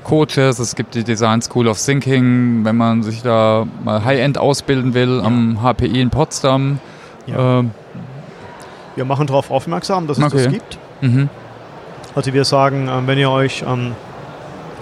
Coaches, 0.04 0.60
es 0.60 0.76
gibt 0.76 0.94
die 0.94 1.04
Design 1.04 1.42
School 1.42 1.68
of 1.68 1.84
Thinking, 1.84 2.64
wenn 2.64 2.78
man 2.78 3.02
sich 3.02 3.24
da 3.24 3.66
mal 3.84 4.06
High-End 4.06 4.38
ausbilden 4.38 4.94
will, 4.94 5.18
ja. 5.18 5.24
am 5.24 5.60
HPI 5.64 6.00
in 6.00 6.12
Potsdam. 6.12 6.80
Ja. 7.26 7.62
Äh, 7.62 7.64
wir 8.96 9.06
machen 9.06 9.26
darauf 9.26 9.50
aufmerksam, 9.50 10.06
dass 10.06 10.20
es 10.20 10.24
okay. 10.24 10.44
das 10.44 10.54
gibt. 10.54 10.78
Mhm. 11.02 11.30
Also 12.14 12.32
wir 12.34 12.46
sagen, 12.46 12.88
ähm, 12.88 13.08
wenn 13.08 13.18
ihr 13.18 13.32
euch 13.32 13.66
ähm, 13.68 13.94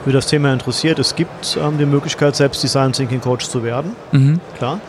für 0.04 0.12
das 0.12 0.28
Thema 0.28 0.52
interessiert, 0.52 1.00
es 1.00 1.16
gibt 1.16 1.58
ähm, 1.60 1.78
die 1.78 1.86
Möglichkeit, 1.86 2.36
selbst 2.36 2.62
Design 2.62 2.92
Thinking 2.92 3.22
Coach 3.22 3.48
zu 3.48 3.64
werden. 3.64 3.96
Mhm. 4.12 4.42
Klar. 4.58 4.80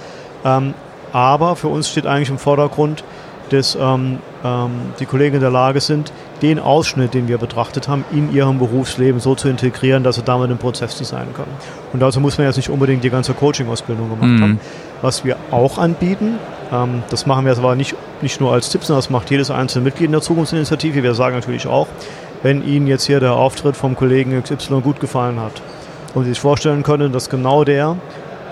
Aber 1.14 1.54
für 1.54 1.68
uns 1.68 1.88
steht 1.88 2.06
eigentlich 2.06 2.28
im 2.28 2.38
Vordergrund, 2.38 3.04
dass 3.50 3.78
ähm, 3.80 4.18
ähm, 4.42 4.70
die 4.98 5.06
Kollegen 5.06 5.36
in 5.36 5.40
der 5.40 5.50
Lage 5.50 5.80
sind, 5.80 6.12
den 6.42 6.58
Ausschnitt, 6.58 7.14
den 7.14 7.28
wir 7.28 7.38
betrachtet 7.38 7.86
haben, 7.86 8.04
in 8.10 8.34
ihrem 8.34 8.58
Berufsleben 8.58 9.20
so 9.20 9.36
zu 9.36 9.48
integrieren, 9.48 10.02
dass 10.02 10.16
sie 10.16 10.22
damit 10.22 10.50
den 10.50 10.58
Prozess 10.58 10.98
designen 10.98 11.32
können. 11.34 11.52
Und 11.92 12.00
dazu 12.00 12.20
muss 12.20 12.36
man 12.36 12.48
jetzt 12.48 12.56
nicht 12.56 12.68
unbedingt 12.68 13.04
die 13.04 13.10
ganze 13.10 13.32
Coaching-Ausbildung 13.32 14.10
gemacht 14.10 14.28
mhm. 14.28 14.42
haben. 14.42 14.60
Was 15.02 15.24
wir 15.24 15.36
auch 15.52 15.78
anbieten, 15.78 16.38
ähm, 16.72 17.04
das 17.10 17.26
machen 17.26 17.46
wir 17.46 17.56
aber 17.56 17.76
nicht, 17.76 17.94
nicht 18.20 18.40
nur 18.40 18.52
als 18.52 18.70
Tipp, 18.70 18.82
sondern 18.82 18.98
das 18.98 19.10
macht 19.10 19.30
jedes 19.30 19.52
einzelne 19.52 19.84
Mitglied 19.84 20.06
in 20.06 20.12
der 20.12 20.22
Zukunftsinitiative. 20.22 21.04
Wir 21.04 21.14
sagen 21.14 21.36
natürlich 21.36 21.68
auch, 21.68 21.86
wenn 22.42 22.66
Ihnen 22.66 22.88
jetzt 22.88 23.04
hier 23.04 23.20
der 23.20 23.34
Auftritt 23.34 23.76
vom 23.76 23.94
Kollegen 23.94 24.42
XY 24.42 24.80
gut 24.80 24.98
gefallen 24.98 25.40
hat 25.40 25.62
und 26.14 26.24
Sie 26.24 26.30
sich 26.30 26.40
vorstellen 26.40 26.82
können, 26.82 27.12
dass 27.12 27.30
genau 27.30 27.62
der 27.62 27.96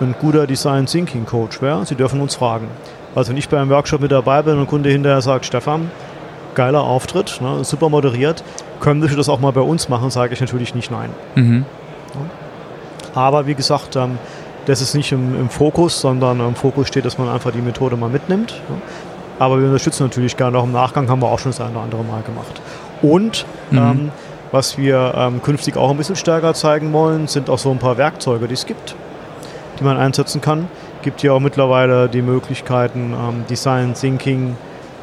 ein 0.02 0.14
guter 0.20 0.46
Design 0.46 0.86
Thinking 0.86 1.26
Coach 1.26 1.60
wäre. 1.62 1.84
Sie 1.86 1.94
dürfen 1.94 2.20
uns 2.20 2.34
fragen. 2.34 2.68
Also 3.14 3.30
wenn 3.30 3.36
ich 3.36 3.48
bei 3.48 3.58
einem 3.58 3.70
Workshop 3.70 4.00
mit 4.00 4.12
dabei 4.12 4.42
bin 4.42 4.54
und 4.54 4.60
ein 4.60 4.66
Kunde 4.66 4.90
hinterher 4.90 5.20
sagt, 5.20 5.44
Stefan, 5.44 5.90
geiler 6.54 6.82
Auftritt, 6.82 7.40
ne, 7.40 7.64
super 7.64 7.88
moderiert, 7.88 8.42
können 8.80 9.06
Sie 9.06 9.14
das 9.14 9.28
auch 9.28 9.40
mal 9.40 9.52
bei 9.52 9.60
uns 9.60 9.88
machen, 9.88 10.10
sage 10.10 10.32
ich 10.34 10.40
natürlich 10.40 10.74
nicht 10.74 10.90
nein. 10.90 11.10
Mhm. 11.34 11.64
Aber 13.14 13.46
wie 13.46 13.54
gesagt, 13.54 13.96
ähm, 13.96 14.18
das 14.66 14.80
ist 14.80 14.94
nicht 14.94 15.12
im, 15.12 15.38
im, 15.38 15.50
Fokus, 15.50 16.00
sondern 16.00 16.40
im 16.40 16.54
Fokus 16.54 16.88
steht, 16.88 17.04
dass 17.04 17.18
man 17.18 17.28
einfach 17.28 17.50
die 17.50 17.60
Methode 17.60 17.96
mal 17.96 18.08
mitnimmt. 18.08 18.60
Aber 19.38 19.58
wir 19.58 19.66
unterstützen 19.66 20.04
natürlich 20.04 20.36
gerne 20.36 20.58
auch 20.58 20.64
im 20.64 20.72
Nachgang, 20.72 21.08
haben 21.08 21.20
wir 21.20 21.28
auch 21.28 21.38
schon 21.38 21.52
das 21.52 21.60
eine 21.60 21.70
oder 21.70 21.82
andere 21.82 22.04
Mal 22.04 22.22
gemacht. 22.22 22.60
Und 23.02 23.44
mhm. 23.70 23.78
ähm, 23.78 24.10
was 24.52 24.78
wir 24.78 25.14
ähm, 25.16 25.42
künftig 25.42 25.76
auch 25.76 25.90
ein 25.90 25.96
bisschen 25.96 26.16
stärker 26.16 26.54
zeigen 26.54 26.92
wollen, 26.92 27.26
sind 27.26 27.50
auch 27.50 27.58
so 27.58 27.70
ein 27.70 27.78
paar 27.78 27.98
Werkzeuge, 27.98 28.48
die 28.48 28.54
es 28.54 28.66
gibt 28.66 28.94
die 29.82 29.86
man 29.86 29.98
einsetzen 29.98 30.40
kann. 30.40 30.68
Gibt 31.02 31.20
hier 31.20 31.34
auch 31.34 31.40
mittlerweile 31.40 32.08
die 32.08 32.22
Möglichkeiten, 32.22 33.12
ähm, 33.12 33.44
Design 33.50 33.94
Thinking 33.94 34.56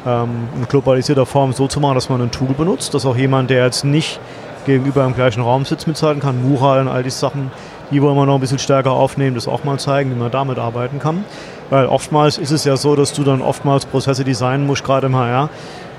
ähm, 0.06 0.48
in 0.56 0.66
globalisierter 0.66 1.26
Form 1.26 1.52
so 1.52 1.68
zu 1.68 1.80
machen, 1.80 1.94
dass 1.94 2.08
man 2.08 2.22
ein 2.22 2.30
Tool 2.30 2.48
benutzt, 2.48 2.94
dass 2.94 3.04
auch 3.04 3.16
jemand, 3.16 3.50
der 3.50 3.64
jetzt 3.64 3.84
nicht 3.84 4.18
gegenüber 4.66 5.04
im 5.04 5.14
gleichen 5.14 5.42
Raum 5.42 5.64
sitzt, 5.64 5.86
mithalten 5.86 6.22
kann. 6.22 6.42
Mural 6.42 6.80
und 6.80 6.88
all 6.88 7.02
diese 7.02 7.18
Sachen, 7.18 7.50
die 7.90 8.00
wollen 8.00 8.16
wir 8.16 8.24
noch 8.24 8.34
ein 8.34 8.40
bisschen 8.40 8.58
stärker 8.58 8.92
aufnehmen, 8.92 9.34
das 9.34 9.48
auch 9.48 9.64
mal 9.64 9.78
zeigen, 9.78 10.10
wie 10.10 10.18
man 10.18 10.30
damit 10.30 10.58
arbeiten 10.58 10.98
kann. 10.98 11.24
Weil 11.70 11.86
oftmals 11.86 12.38
ist 12.38 12.50
es 12.50 12.64
ja 12.64 12.76
so, 12.76 12.96
dass 12.96 13.12
du 13.12 13.22
dann 13.22 13.42
oftmals 13.42 13.86
Prozesse 13.86 14.24
designen 14.24 14.66
musst, 14.66 14.84
gerade 14.84 15.06
im 15.06 15.16
HR, 15.16 15.48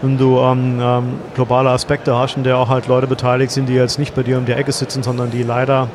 wenn 0.01 0.17
du 0.17 0.39
ähm, 0.39 0.79
ähm, 0.81 1.03
globale 1.35 1.69
Aspekte 1.69 2.17
hast 2.17 2.37
und 2.37 2.43
der 2.43 2.57
auch 2.57 2.69
halt 2.69 2.87
Leute 2.87 3.07
beteiligt 3.07 3.51
sind, 3.51 3.69
die 3.69 3.73
jetzt 3.73 3.99
nicht 3.99 4.15
bei 4.15 4.23
dir 4.23 4.37
um 4.37 4.45
die 4.45 4.53
Ecke 4.53 4.71
sitzen, 4.71 5.03
sondern 5.03 5.31
die 5.31 5.43
leider 5.43 5.87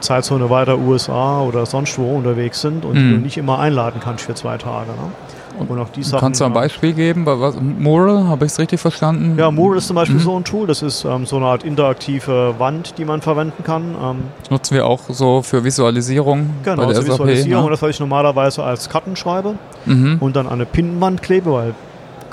Zeitzone 0.00 0.50
weiter 0.50 0.78
USA 0.78 1.40
oder 1.40 1.66
sonst 1.66 1.98
wo 1.98 2.16
unterwegs 2.16 2.60
sind 2.60 2.84
und 2.84 2.96
mhm. 2.96 3.22
nicht 3.22 3.36
immer 3.38 3.58
einladen 3.58 4.00
kannst 4.02 4.24
für 4.24 4.34
zwei 4.34 4.58
Tage. 4.58 4.90
Ne? 4.90 5.12
Und 5.58 5.78
auch 5.78 5.88
die 5.88 6.02
Sachen, 6.02 6.20
Kannst 6.20 6.40
du 6.40 6.44
ein 6.44 6.52
Beispiel 6.52 6.92
geben? 6.92 7.24
Was, 7.26 7.56
Mural, 7.60 8.28
habe 8.28 8.44
ich 8.44 8.52
es 8.52 8.58
richtig 8.58 8.80
verstanden? 8.80 9.36
Ja, 9.38 9.50
Mural 9.50 9.78
ist 9.78 9.86
zum 9.86 9.96
Beispiel 9.96 10.16
mhm. 10.16 10.20
so 10.20 10.36
ein 10.36 10.44
Tool. 10.44 10.66
Das 10.66 10.82
ist 10.82 11.04
ähm, 11.04 11.24
so 11.26 11.36
eine 11.36 11.46
Art 11.46 11.64
interaktive 11.64 12.54
Wand, 12.58 12.94
die 12.98 13.04
man 13.04 13.22
verwenden 13.22 13.64
kann. 13.64 13.94
Ähm, 14.00 14.16
Nutzen 14.50 14.74
wir 14.74 14.86
auch 14.86 15.00
so 15.08 15.42
für 15.42 15.64
Visualisierung 15.64 16.50
genau, 16.62 16.76
bei 16.76 16.86
der 16.86 16.96
also 16.96 17.02
SAP, 17.02 17.12
Visualisierung. 17.12 17.64
Ja? 17.64 17.70
Das, 17.70 17.82
was 17.82 17.90
ich 17.90 18.00
normalerweise 18.00 18.62
als 18.62 18.88
Karten 18.88 19.16
schreibe 19.16 19.54
mhm. 19.86 20.18
und 20.20 20.36
dann 20.36 20.46
an 20.46 20.54
eine 20.54 20.66
Pinnwand 20.66 21.22
klebe, 21.22 21.52
weil 21.52 21.74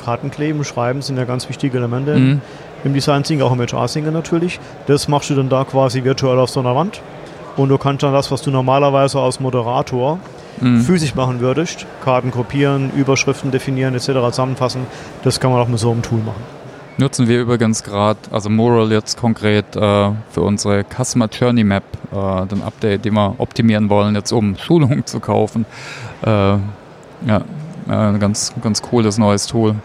Karten 0.03 0.29
kleben, 0.29 0.63
schreiben 0.65 1.01
sind 1.01 1.17
ja 1.17 1.23
ganz 1.23 1.47
wichtige 1.47 1.77
Elemente 1.77 2.15
mhm. 2.15 2.41
im 2.83 2.93
Design 2.93 3.23
Thinking, 3.23 3.45
auch 3.45 3.53
im 3.53 3.59
HR 3.59 3.87
Thinking 3.87 4.11
natürlich. 4.13 4.59
Das 4.87 5.07
machst 5.07 5.29
du 5.29 5.35
dann 5.35 5.47
da 5.47 5.63
quasi 5.63 6.03
virtuell 6.03 6.39
auf 6.39 6.49
so 6.49 6.59
einer 6.59 6.75
Wand 6.75 7.01
und 7.57 7.69
du 7.69 7.77
kannst 7.77 8.03
dann 8.03 8.13
das, 8.13 8.31
was 8.31 8.41
du 8.41 8.51
normalerweise 8.51 9.19
als 9.19 9.39
Moderator 9.39 10.19
mhm. 10.59 10.81
physisch 10.81 11.15
machen 11.15 11.39
würdest, 11.39 11.85
Karten 12.03 12.31
kopieren, 12.31 12.91
Überschriften 12.91 13.51
definieren 13.51 13.95
etc. 13.95 14.07
zusammenfassen, 14.29 14.85
das 15.23 15.39
kann 15.39 15.51
man 15.51 15.61
auch 15.61 15.67
mit 15.67 15.79
so 15.79 15.91
einem 15.91 16.01
Tool 16.01 16.19
machen. 16.19 16.43
Nutzen 16.97 17.27
wir 17.27 17.41
übrigens 17.41 17.83
gerade, 17.83 18.19
also 18.31 18.49
Mural 18.51 18.91
jetzt 18.91 19.17
konkret 19.17 19.75
äh, 19.75 20.11
für 20.29 20.41
unsere 20.41 20.83
Customer 20.83 21.27
Journey 21.27 21.63
Map, 21.63 21.83
äh, 22.11 22.45
den 22.45 22.61
Update, 22.61 23.05
den 23.05 23.15
wir 23.15 23.33
optimieren 23.39 23.89
wollen, 23.89 24.13
jetzt 24.15 24.31
um 24.31 24.55
Schulungen 24.59 25.05
zu 25.05 25.19
kaufen. 25.19 25.65
Äh, 26.21 26.27
ja, 26.27 27.41
ein 27.87 28.19
ganz, 28.19 28.53
ganz 28.61 28.81
cooles 28.81 29.17
neues 29.17 29.47
Tool. 29.47 29.75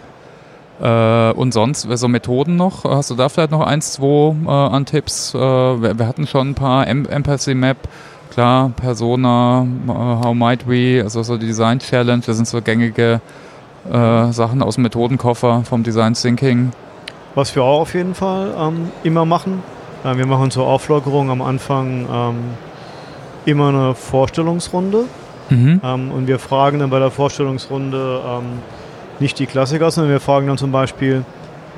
Äh, 0.81 1.33
und 1.33 1.53
sonst, 1.53 1.83
so 1.83 2.09
Methoden 2.09 2.57
noch? 2.57 2.85
Hast 2.85 3.11
du 3.11 3.15
da 3.15 3.29
vielleicht 3.29 3.51
noch 3.51 3.67
eins, 3.67 3.93
zwei 3.93 4.35
äh, 4.47 4.49
an 4.49 4.87
Tipps? 4.87 5.35
Äh, 5.35 5.39
wir, 5.39 5.99
wir, 5.99 6.07
hatten 6.07 6.27
schon 6.27 6.51
ein 6.51 6.55
paar 6.55 6.87
em 6.87 7.05
Empathy 7.07 7.55
Map, 7.55 7.77
klar, 8.31 8.71
Persona, 8.77 9.67
uh, 9.89 9.93
How 9.93 10.35
Might 10.35 10.69
We, 10.69 11.01
also 11.03 11.23
so 11.23 11.37
die 11.37 11.47
Design 11.47 11.81
Challenge, 11.81 12.23
das 12.25 12.37
sind 12.37 12.47
so 12.47 12.63
gängige 12.63 13.21
äh, 13.91 14.33
Sachen 14.33 14.63
aus 14.63 14.77
dem 14.77 14.83
Methodenkoffer 14.83 15.63
vom 15.65 15.83
Design 15.83 16.15
Thinking. 16.15 16.73
Was 17.35 17.55
wir 17.55 17.63
auch 17.65 17.81
auf 17.81 17.95
jeden 17.95 18.15
Fall 18.15 18.55
ähm, 18.57 18.91
immer 19.03 19.25
machen, 19.25 19.63
äh, 20.05 20.17
wir 20.17 20.27
machen 20.27 20.51
zur 20.51 20.67
Auflockerung 20.67 21.31
am 21.31 21.43
Anfang 21.43 22.07
ähm, 22.13 22.37
immer 23.45 23.69
eine 23.69 23.95
Vorstellungsrunde. 23.95 25.05
Mhm. 25.51 25.81
Ähm, 25.83 26.13
und 26.13 26.27
wir 26.27 26.39
fragen 26.39 26.79
dann 26.79 26.91
bei 26.91 26.99
der 26.99 27.11
Vorstellungsrunde, 27.11 28.21
ähm, 28.25 28.45
nicht 29.21 29.39
die 29.39 29.47
Klassiker, 29.47 29.91
sondern 29.91 30.13
wir 30.13 30.21
fragen 30.21 30.47
dann 30.47 30.59
zum 30.59 30.73
Beispiel, 30.73 31.25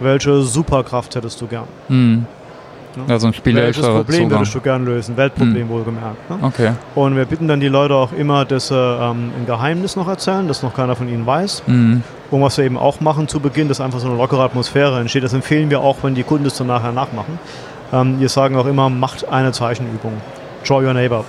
welche 0.00 0.42
Superkraft 0.42 1.14
hättest 1.14 1.40
du 1.40 1.46
gern? 1.46 1.64
Mhm. 1.88 2.26
Ja, 3.09 3.18
so 3.20 3.29
ein 3.29 3.35
Welches 3.44 3.87
Problem 3.87 4.24
Zugang. 4.24 4.31
würdest 4.31 4.55
du 4.55 4.61
gern 4.61 4.85
lösen? 4.85 5.16
Weltproblem 5.16 5.66
mhm. 5.66 5.70
wohlgemerkt. 5.70 6.31
Ne? 6.31 6.38
Okay. 6.42 6.72
Und 6.94 7.16
wir 7.16 7.24
bitten 7.24 7.46
dann 7.46 7.61
die 7.61 7.68
Leute 7.68 7.94
auch 7.94 8.12
immer, 8.12 8.44
dass 8.44 8.68
sie 8.68 8.74
ähm, 8.74 9.31
ein 9.38 9.46
Geheimnis 9.46 9.94
noch 9.96 10.09
erzählen, 10.09 10.48
das 10.48 10.62
noch 10.62 10.74
keiner 10.74 10.96
von 10.96 11.09
ihnen 11.09 11.24
weiß. 11.24 11.62
Mhm. 11.66 12.03
Und 12.31 12.42
was 12.42 12.59
wir 12.59 12.64
eben 12.64 12.76
auch 12.76 13.00
machen 13.00 13.29
zu 13.29 13.40
Beginn, 13.40 13.68
dass 13.68 13.81
einfach 13.81 14.00
so 14.00 14.09
eine 14.09 14.16
lockere 14.16 14.42
Atmosphäre 14.42 14.98
entsteht. 15.00 15.22
Das 15.22 15.33
empfehlen 15.33 15.70
wir 15.70 15.81
auch, 15.81 15.98
wenn 16.03 16.14
die 16.14 16.24
Kunden 16.24 16.44
das 16.44 16.57
dann 16.57 16.66
nachher 16.66 16.92
nachmachen. 16.92 17.38
Ähm, 17.92 18.18
wir 18.18 18.29
sagen 18.29 18.57
auch 18.57 18.66
immer, 18.66 18.90
macht 18.90 19.29
eine 19.29 19.53
Zeichenübung. 19.53 20.14
Draw 20.66 20.85
your 20.85 20.94
neighbor. 20.94 21.24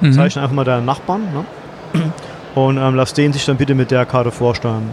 Mhm. 0.00 0.12
Zeichne 0.12 0.42
einfach 0.42 0.54
mal 0.54 0.64
deinen 0.64 0.84
Nachbarn 0.84 1.22
ne? 1.32 2.02
und 2.54 2.76
ähm, 2.76 2.94
lass 2.96 3.14
den 3.14 3.32
sich 3.32 3.46
dann 3.46 3.56
bitte 3.56 3.74
mit 3.74 3.90
der 3.90 4.04
Karte 4.04 4.30
vorstellen 4.30 4.90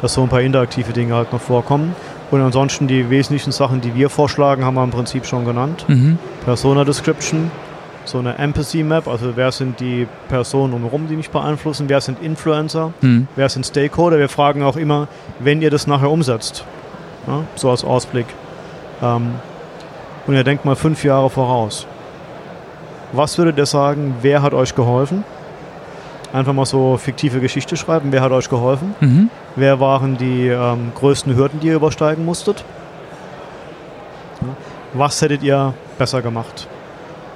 dass 0.00 0.14
so 0.14 0.22
ein 0.22 0.28
paar 0.28 0.40
interaktive 0.40 0.92
Dinge 0.92 1.14
halt 1.14 1.32
noch 1.32 1.40
vorkommen. 1.40 1.94
Und 2.30 2.40
ansonsten 2.40 2.86
die 2.86 3.10
wesentlichen 3.10 3.52
Sachen, 3.52 3.80
die 3.80 3.94
wir 3.94 4.08
vorschlagen, 4.08 4.64
haben 4.64 4.74
wir 4.74 4.84
im 4.84 4.90
Prinzip 4.90 5.26
schon 5.26 5.44
genannt. 5.44 5.84
Mhm. 5.88 6.18
Persona 6.44 6.84
Description, 6.84 7.50
so 8.04 8.18
eine 8.18 8.38
Empathy 8.38 8.82
Map, 8.82 9.08
also 9.08 9.32
wer 9.36 9.52
sind 9.52 9.80
die 9.80 10.06
Personen 10.28 10.72
umherum, 10.72 11.08
die 11.08 11.16
mich 11.16 11.30
beeinflussen, 11.30 11.88
wer 11.88 12.00
sind 12.00 12.22
Influencer, 12.22 12.92
mhm. 13.00 13.28
wer 13.36 13.48
sind 13.48 13.66
Stakeholder. 13.66 14.18
Wir 14.18 14.28
fragen 14.28 14.62
auch 14.62 14.76
immer, 14.76 15.08
wenn 15.38 15.60
ihr 15.60 15.70
das 15.70 15.86
nachher 15.86 16.10
umsetzt, 16.10 16.64
ja, 17.26 17.44
so 17.56 17.70
als 17.70 17.84
Ausblick. 17.84 18.26
Ähm, 19.02 19.34
und 20.26 20.34
ihr 20.34 20.44
denkt 20.44 20.64
mal 20.64 20.76
fünf 20.76 21.04
Jahre 21.04 21.30
voraus. 21.30 21.86
Was 23.12 23.36
würdet 23.38 23.58
ihr 23.58 23.66
sagen, 23.66 24.14
wer 24.22 24.42
hat 24.42 24.54
euch 24.54 24.74
geholfen? 24.74 25.24
Einfach 26.32 26.52
mal 26.52 26.64
so 26.66 26.96
fiktive 26.96 27.40
Geschichte 27.40 27.76
schreiben. 27.76 28.12
Wer 28.12 28.20
hat 28.22 28.30
euch 28.32 28.48
geholfen? 28.48 28.94
Mhm. 29.00 29.30
Wer 29.56 29.80
waren 29.80 30.16
die 30.16 30.46
ähm, 30.48 30.92
größten 30.94 31.34
Hürden, 31.36 31.58
die 31.60 31.68
ihr 31.68 31.74
übersteigen 31.74 32.24
musstet? 32.24 32.64
Was 34.94 35.20
hättet 35.22 35.42
ihr 35.42 35.74
besser 35.98 36.22
gemacht? 36.22 36.66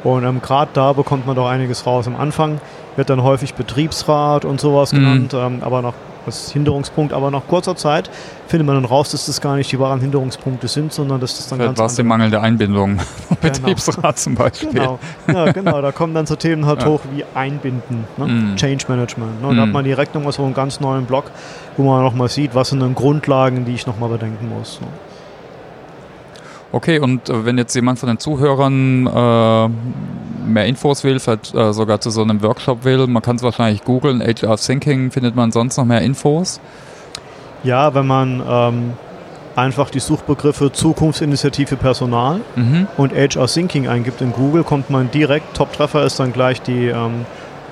Und 0.03 0.25
ähm, 0.25 0.41
gerade 0.43 0.71
da 0.75 0.93
bekommt 0.93 1.27
man 1.27 1.35
doch 1.37 1.49
einiges 1.49 1.87
raus. 1.87 2.07
Am 2.07 2.17
Anfang 2.17 2.61
wird 2.97 3.11
dann 3.11 3.23
häufig 3.23 3.55
Betriebsrat 3.55 4.45
und 4.45 4.61
sowas 4.61 4.93
Mhm. 4.93 4.97
genannt, 4.97 5.35
ähm, 5.35 5.59
aber 5.63 5.83
nach 5.83 5.95
als 6.27 6.51
Hinderungspunkt. 6.53 7.13
Aber 7.13 7.31
nach 7.31 7.43
kurzer 7.49 7.77
Zeit 7.77 8.11
findet 8.47 8.67
man 8.67 8.77
dann 8.77 8.85
raus, 8.85 9.11
dass 9.11 9.27
das 9.27 9.41
gar 9.41 9.57
nicht 9.57 9.71
die 9.73 9.79
wahren 9.79 10.01
Hinderungspunkte 10.01 10.69
sind, 10.69 10.93
sondern 10.93 11.21
dass 11.21 11.37
das 11.37 11.49
dann 11.49 11.59
Vielleicht 11.59 11.69
ganz 11.71 11.79
war 11.79 11.87
es 11.87 11.95
die 11.95 12.01
andere- 12.03 12.09
mangelnde 12.19 12.41
Einbindung 12.41 12.99
vom 13.29 13.37
Betriebsrat 13.41 14.19
zum 14.19 14.35
Beispiel. 14.35 14.71
Genau, 14.71 14.99
ja, 15.27 15.53
genau, 15.53 15.81
da 15.83 15.93
kommen 15.93 16.15
dann 16.15 16.27
so 16.27 16.37
Themen 16.37 16.67
halt 16.67 16.83
Ja. 16.83 16.89
hoch 16.89 17.01
wie 17.15 17.25
Einbinden, 17.35 18.05
ne? 18.17 18.27
Mm. 18.27 18.57
Change 18.57 18.85
Management. 18.89 19.43
Ne? 19.43 19.49
Und 19.49 19.57
da 19.57 19.65
Mm. 19.65 19.69
hat 19.69 19.73
man 19.73 19.85
direkt 19.85 20.15
nochmal 20.15 20.33
so 20.33 20.45
einen 20.45 20.55
ganz 20.55 20.81
neuen 20.81 21.05
Block, 21.07 21.25
wo 21.77 21.83
man 21.85 22.03
nochmal 22.03 22.29
sieht, 22.29 22.55
was 22.55 22.69
sind 22.71 22.81
denn 22.81 22.95
Grundlagen, 22.95 23.65
die 23.65 23.75
ich 23.75 23.87
nochmal 23.87 24.09
bedenken 24.11 24.49
muss. 24.49 24.81
Ne? 24.81 24.87
Okay, 26.73 26.99
und 26.99 27.29
äh, 27.29 27.45
wenn 27.45 27.57
jetzt 27.57 27.75
jemand 27.75 27.99
von 28.01 28.09
den 28.09 28.19
Zuhörern 28.19 29.07
äh, 29.07 29.69
mehr 30.45 30.67
Infos 30.67 31.05
will, 31.05 31.19
vielleicht 31.21 31.55
äh, 31.55 31.73
sogar 31.73 32.01
zu 32.01 32.11
so 32.11 32.23
einem 32.23 32.43
Workshop 32.43 32.85
will, 32.85 33.07
man 33.07 33.23
kann 33.23 33.37
es 33.37 33.43
wahrscheinlich 33.43 33.85
googeln, 33.85 34.21
HR 34.23 34.57
Thinking, 34.57 35.11
findet 35.11 35.35
man 35.37 35.53
sonst 35.53 35.77
noch 35.77 35.85
mehr 35.85 36.01
Infos? 36.03 36.61
Ja, 37.63 37.95
wenn 37.95 38.07
man 38.07 38.43
ähm, 38.47 38.93
einfach 39.57 39.91
die 39.91 40.01
Suchbegriffe 40.01 40.73
Zukunftsinitiative 40.73 41.77
Personal 41.77 42.41
Mhm. 42.57 42.87
und 42.97 43.13
HR 43.13 43.47
Thinking 43.47 43.89
eingibt 43.89 44.21
in 44.21 44.33
Google, 44.33 44.65
kommt 44.65 44.91
man 44.91 45.11
direkt, 45.11 45.57
Top-Treffer 45.57 46.05
ist 46.05 46.21
dann 46.21 46.33
gleich 46.33 46.61
die 46.63 46.87
ähm, 46.89 47.25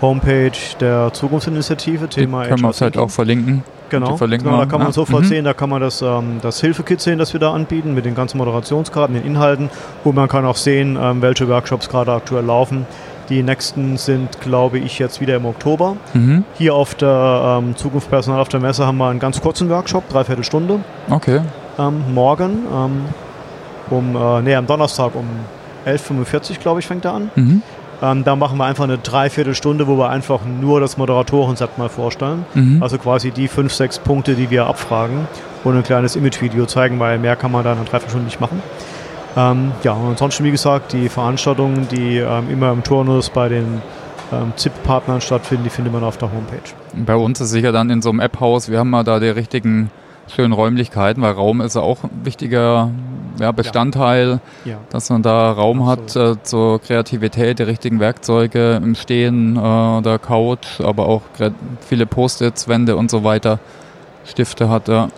Homepage 0.02 0.50
der 0.80 1.12
Zukunftsinitiative, 1.12 2.06
Die 2.08 2.20
Thema 2.22 2.42
können 2.44 2.60
wir 2.62 2.72
vielleicht 2.72 2.78
Thinking. 2.94 3.00
auch 3.00 3.10
verlinken. 3.10 3.64
Genau, 3.88 4.12
Die 4.12 4.18
verlinken 4.18 4.48
genau 4.48 4.60
da 4.60 4.66
kann 4.66 4.78
man 4.80 4.88
ja. 4.88 4.92
sofort 4.92 5.22
Mhm. 5.22 5.26
sehen, 5.28 5.44
da 5.44 5.52
kann 5.54 5.68
man 5.70 5.80
das, 5.80 6.02
ähm, 6.02 6.38
das 6.42 6.60
Hilfekit 6.60 7.00
sehen, 7.00 7.18
das 7.18 7.32
wir 7.34 7.40
da 7.40 7.52
anbieten, 7.52 7.94
mit 7.94 8.04
den 8.04 8.14
ganzen 8.14 8.38
Moderationskarten, 8.38 9.14
den 9.14 9.24
Inhalten. 9.24 9.70
Und 10.02 10.14
man 10.16 10.28
kann 10.28 10.44
auch 10.46 10.56
sehen, 10.56 10.98
ähm, 11.00 11.20
welche 11.22 11.46
Workshops 11.48 11.88
gerade 11.88 12.12
aktuell 12.12 12.44
laufen. 12.44 12.86
Die 13.28 13.42
nächsten 13.42 13.96
sind, 13.98 14.40
glaube 14.40 14.78
ich, 14.78 14.98
jetzt 14.98 15.20
wieder 15.20 15.36
im 15.36 15.44
Oktober. 15.46 15.96
Mhm. 16.14 16.44
Hier 16.58 16.74
auf 16.74 16.94
der 16.94 17.60
ähm, 17.62 17.76
Zukunft 17.76 18.10
Personal 18.10 18.40
auf 18.40 18.48
der 18.48 18.60
Messe 18.60 18.84
haben 18.86 18.98
wir 18.98 19.08
einen 19.08 19.20
ganz 19.20 19.40
kurzen 19.40 19.68
Workshop, 19.70 20.08
dreiviertel 20.08 20.42
Stunde. 20.44 20.80
Okay. 21.08 21.40
Ähm, 21.78 22.02
morgen, 22.14 22.64
ähm, 22.74 23.04
um, 23.90 24.16
äh, 24.16 24.42
nee, 24.42 24.54
am 24.54 24.66
Donnerstag 24.66 25.14
um 25.14 25.26
11.45 25.86 26.50
Uhr, 26.52 26.56
glaube 26.62 26.80
ich, 26.80 26.86
fängt 26.86 27.04
er 27.04 27.14
an. 27.14 27.30
Mhm. 27.36 27.62
Ähm, 28.02 28.24
da 28.24 28.34
machen 28.34 28.58
wir 28.58 28.64
einfach 28.64 28.84
eine 28.84 28.98
Dreiviertelstunde, 28.98 29.86
wo 29.86 29.96
wir 29.96 30.10
einfach 30.10 30.40
nur 30.44 30.80
das 30.80 30.98
Moderatorenset 30.98 31.78
mal 31.78 31.88
vorstellen. 31.88 32.44
Mhm. 32.54 32.82
Also 32.82 32.98
quasi 32.98 33.30
die 33.30 33.46
fünf, 33.46 33.72
sechs 33.72 34.00
Punkte, 34.00 34.34
die 34.34 34.50
wir 34.50 34.66
abfragen 34.66 35.28
und 35.62 35.76
ein 35.76 35.84
kleines 35.84 36.16
Image-Video 36.16 36.66
zeigen, 36.66 36.98
weil 36.98 37.18
mehr 37.18 37.36
kann 37.36 37.52
man 37.52 37.62
da 37.62 37.72
in 37.72 37.78
einer 37.78 37.84
Dreiviertelstunde 37.84 38.26
nicht 38.26 38.40
machen. 38.40 38.60
Ähm, 39.36 39.72
ja, 39.84 39.92
und 39.92 40.10
ansonsten, 40.10 40.44
wie 40.44 40.50
gesagt, 40.50 40.92
die 40.92 41.08
Veranstaltungen, 41.08 41.86
die 41.88 42.18
ähm, 42.18 42.50
immer 42.50 42.72
im 42.72 42.82
Turnus 42.82 43.30
bei 43.30 43.48
den 43.48 43.80
ähm, 44.32 44.52
ZIP-Partnern 44.56 45.20
stattfinden, 45.20 45.64
die 45.64 45.70
findet 45.70 45.92
man 45.92 46.02
auf 46.02 46.18
der 46.18 46.30
Homepage. 46.32 46.58
Bei 46.94 47.14
uns 47.14 47.40
ist 47.40 47.50
sicher 47.50 47.72
dann 47.72 47.88
in 47.88 48.02
so 48.02 48.10
einem 48.10 48.20
App-Haus, 48.20 48.68
wir 48.68 48.78
haben 48.78 48.90
mal 48.90 49.04
da 49.04 49.20
die 49.20 49.28
richtigen 49.28 49.90
schönen 50.34 50.52
Räumlichkeiten, 50.52 51.22
weil 51.22 51.32
Raum 51.32 51.60
ist 51.60 51.76
ja 51.76 51.82
auch 51.82 52.04
ein 52.04 52.10
wichtiger 52.24 52.90
ja, 53.38 53.52
Bestandteil, 53.52 54.40
Ja. 54.64 54.76
dass 54.90 55.10
man 55.10 55.22
da 55.22 55.52
Raum 55.52 55.86
hat 55.86 56.14
äh, 56.16 56.42
zur 56.42 56.80
Kreativität, 56.80 57.58
die 57.58 57.62
richtigen 57.64 57.98
Werkzeuge 58.00 58.76
im 58.82 58.94
Stehen, 58.94 59.56
äh, 59.56 60.02
der 60.02 60.18
Couch, 60.18 60.80
aber 60.80 61.06
auch 61.06 61.22
viele 61.80 62.06
Post-its, 62.06 62.68
Wände 62.68 62.96
und 62.96 63.10
so 63.10 63.24
weiter, 63.24 63.58
Stifte 64.24 64.68
hat. 64.68 64.88
Ja. 64.88 65.08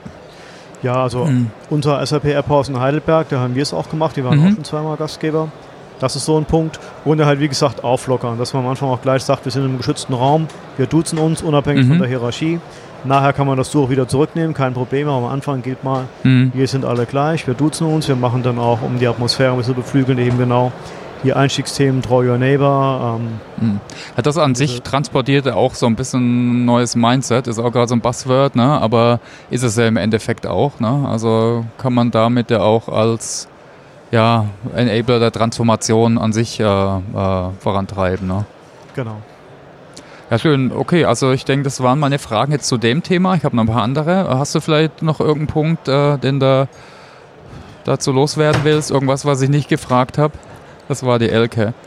Ja, 0.82 1.02
also 1.02 1.24
Mhm. 1.24 1.50
unser 1.70 2.04
SAP 2.04 2.26
App 2.34 2.48
Haus 2.48 2.68
in 2.68 2.78
Heidelberg, 2.78 3.28
da 3.30 3.40
haben 3.40 3.54
wir 3.54 3.62
es 3.62 3.72
auch 3.72 3.88
gemacht, 3.88 4.16
die 4.16 4.24
waren 4.24 4.38
Mhm. 4.38 4.46
auch 4.48 4.54
schon 4.56 4.64
zweimal 4.64 4.96
Gastgeber. 4.96 5.48
Das 6.00 6.16
ist 6.16 6.24
so 6.26 6.36
ein 6.36 6.44
Punkt. 6.44 6.78
Und 7.04 7.24
halt, 7.24 7.40
wie 7.40 7.48
gesagt, 7.48 7.84
auflockern, 7.84 8.36
dass 8.36 8.52
man 8.52 8.64
am 8.64 8.70
Anfang 8.70 8.90
auch 8.90 9.00
gleich 9.00 9.22
sagt, 9.22 9.44
wir 9.44 9.52
sind 9.52 9.62
in 9.62 9.68
einem 9.70 9.78
geschützten 9.78 10.12
Raum, 10.12 10.46
wir 10.76 10.86
duzen 10.86 11.18
uns, 11.18 11.40
unabhängig 11.42 11.84
Mhm. 11.86 11.88
von 11.90 11.98
der 12.00 12.08
Hierarchie. 12.08 12.60
Nachher 13.04 13.32
kann 13.32 13.46
man 13.46 13.56
das 13.58 13.70
so 13.70 13.84
auch 13.84 13.90
wieder 13.90 14.08
zurücknehmen, 14.08 14.54
kein 14.54 14.72
Problem, 14.74 15.08
aber 15.08 15.26
am 15.26 15.32
Anfang 15.32 15.62
gilt 15.62 15.84
mal, 15.84 16.04
Mhm. 16.22 16.52
wir 16.54 16.66
sind 16.66 16.84
alle 16.84 17.06
gleich, 17.06 17.46
wir 17.46 17.54
duzen 17.54 17.86
uns, 17.86 18.08
wir 18.08 18.16
machen 18.16 18.42
dann 18.42 18.58
auch, 18.58 18.80
um 18.82 18.98
die 18.98 19.06
Atmosphäre 19.06 19.52
ein 19.52 19.58
bisschen 19.58 19.74
zu 19.74 19.80
beflügeln, 19.80 20.18
eben 20.18 20.38
genau 20.38 20.72
die 21.22 21.32
Einstiegsthemen 21.32 22.02
Draw 22.02 22.28
Your 22.28 22.38
Neighbor. 22.38 23.18
Ähm, 23.18 23.40
Mhm. 23.66 23.80
Hat 24.16 24.26
das 24.26 24.36
an 24.38 24.54
sich 24.54 24.82
transportiert 24.82 25.48
auch 25.48 25.74
so 25.74 25.86
ein 25.86 25.96
bisschen 25.96 26.62
ein 26.62 26.64
neues 26.66 26.96
Mindset, 26.96 27.46
ist 27.46 27.58
auch 27.58 27.72
gerade 27.72 27.88
so 27.88 27.94
ein 27.94 28.00
Buzzword, 28.00 28.56
ne? 28.56 28.64
aber 28.80 29.20
ist 29.50 29.62
es 29.62 29.76
ja 29.76 29.86
im 29.86 29.96
Endeffekt 29.96 30.46
auch. 30.46 30.80
Ne? 30.80 31.06
Also 31.08 31.64
kann 31.78 31.94
man 31.94 32.10
damit 32.10 32.50
ja 32.50 32.60
auch 32.60 32.88
als 32.88 33.48
ja, 34.10 34.44
Enabler 34.76 35.18
der 35.18 35.32
Transformation 35.32 36.18
an 36.18 36.32
sich 36.32 36.60
äh, 36.60 36.64
äh, 36.64 37.00
vorantreiben. 37.58 38.26
Ne? 38.28 38.44
genau. 38.94 39.16
Ja, 40.34 40.38
schön. 40.40 40.72
Okay, 40.72 41.04
also 41.04 41.30
ich 41.30 41.44
denke, 41.44 41.62
das 41.62 41.80
waren 41.80 42.00
meine 42.00 42.18
Fragen 42.18 42.50
jetzt 42.50 42.66
zu 42.66 42.76
dem 42.76 43.04
Thema. 43.04 43.36
Ich 43.36 43.44
habe 43.44 43.54
noch 43.54 43.62
ein 43.62 43.68
paar 43.68 43.84
andere. 43.84 44.36
Hast 44.36 44.52
du 44.52 44.60
vielleicht 44.60 45.00
noch 45.00 45.20
irgendeinen 45.20 45.46
Punkt, 45.46 45.86
äh, 45.86 46.18
den 46.18 46.40
du 46.40 46.66
dazu 47.84 48.10
loswerden 48.10 48.62
willst? 48.64 48.90
Irgendwas, 48.90 49.24
was 49.24 49.40
ich 49.42 49.48
nicht 49.48 49.68
gefragt 49.68 50.18
habe? 50.18 50.34
Das 50.88 51.04
war 51.06 51.20
die 51.20 51.30
Elke. 51.30 51.72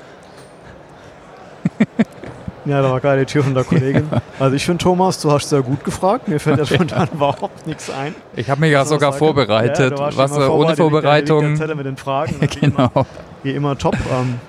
Ja, 2.65 2.81
da 2.81 2.91
war 2.91 2.99
gerade 2.99 3.19
die 3.21 3.25
Tür 3.25 3.43
von 3.45 3.53
der 3.53 3.63
Kollegin. 3.63 4.09
Also 4.39 4.53
ich 4.53 4.65
finde, 4.65 4.83
Thomas, 4.83 5.21
du 5.21 5.31
hast 5.31 5.47
sehr 5.47 5.61
gut 5.61 5.85
gefragt. 5.85 6.27
Mir 6.27 6.37
fällt 6.37 6.57
ja 6.59 6.65
spontan 6.65 7.07
überhaupt 7.13 7.65
nichts 7.65 7.89
ein. 7.89 8.13
Ich 8.35 8.49
habe 8.49 8.59
mich 8.59 8.71
ja 8.73 8.83
So 8.83 8.95
sogar 8.95 9.13
sage- 9.13 9.19
vorbereitet. 9.23 9.97
Ja, 9.97 10.17
was 10.17 10.31
immer 10.35 10.47
äh, 10.47 10.49
ohne 10.49 10.75
vorbereitet, 10.75 11.29
der 11.29 11.35
Vorbereitung. 11.37 11.77
Mit 11.77 11.85
den 11.85 11.95
Fragen. 11.95 12.35
Wie, 12.41 12.65
immer, 12.65 12.89
Genau. 12.93 13.05
wie 13.43 13.51
immer 13.51 13.77
top. 13.77 13.95
Ähm, 14.11 14.39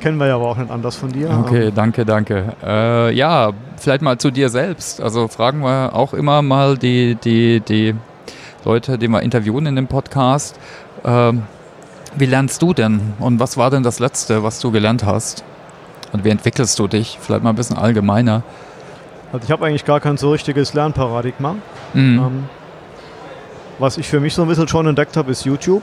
kennen 0.00 0.18
wir 0.18 0.26
ja 0.26 0.34
aber 0.36 0.48
auch 0.48 0.56
nicht 0.56 0.70
anders 0.70 0.96
von 0.96 1.12
dir. 1.12 1.30
Okay, 1.30 1.66
Ähm, 1.68 1.74
danke, 1.74 2.04
danke. 2.04 2.54
Äh, 2.64 3.14
ja, 3.14 3.52
vielleicht 3.76 4.02
mal 4.02 4.18
zu 4.18 4.30
dir 4.30 4.48
selbst. 4.48 5.00
Also 5.00 5.28
fragen 5.28 5.60
wir 5.60 5.94
auch 5.94 6.14
immer 6.14 6.42
mal 6.42 6.76
die, 6.76 7.14
die, 7.14 7.60
die 7.60 7.94
Leute, 8.64 8.98
die 8.98 9.08
wir 9.08 9.22
interviewen 9.22 9.66
in 9.66 9.76
dem 9.76 9.86
Podcast. 9.86 10.58
Ähm, 11.04 11.42
wie 12.16 12.26
lernst 12.26 12.60
du 12.62 12.74
denn? 12.74 13.14
Und 13.20 13.38
was 13.38 13.56
war 13.56 13.70
denn 13.70 13.82
das 13.82 13.98
Letzte, 14.00 14.42
was 14.42 14.58
du 14.60 14.70
gelernt 14.72 15.04
hast? 15.04 15.44
Und 16.12 16.24
wie 16.24 16.30
entwickelst 16.30 16.78
du 16.78 16.88
dich? 16.88 17.18
Vielleicht 17.20 17.44
mal 17.44 17.50
ein 17.50 17.56
bisschen 17.56 17.76
allgemeiner. 17.78 18.42
also 19.32 19.44
ich 19.44 19.50
habe 19.52 19.64
eigentlich 19.66 19.84
gar 19.84 20.00
kein 20.00 20.16
so 20.16 20.32
richtiges 20.32 20.74
Lernparadigma. 20.74 21.54
Mhm. 21.94 22.18
Ähm, 22.18 22.44
was 23.78 23.96
ich 23.96 24.08
für 24.08 24.20
mich 24.20 24.34
so 24.34 24.42
ein 24.42 24.48
bisschen 24.48 24.68
schon 24.68 24.86
entdeckt 24.86 25.16
habe, 25.16 25.30
ist 25.30 25.44
YouTube. 25.44 25.82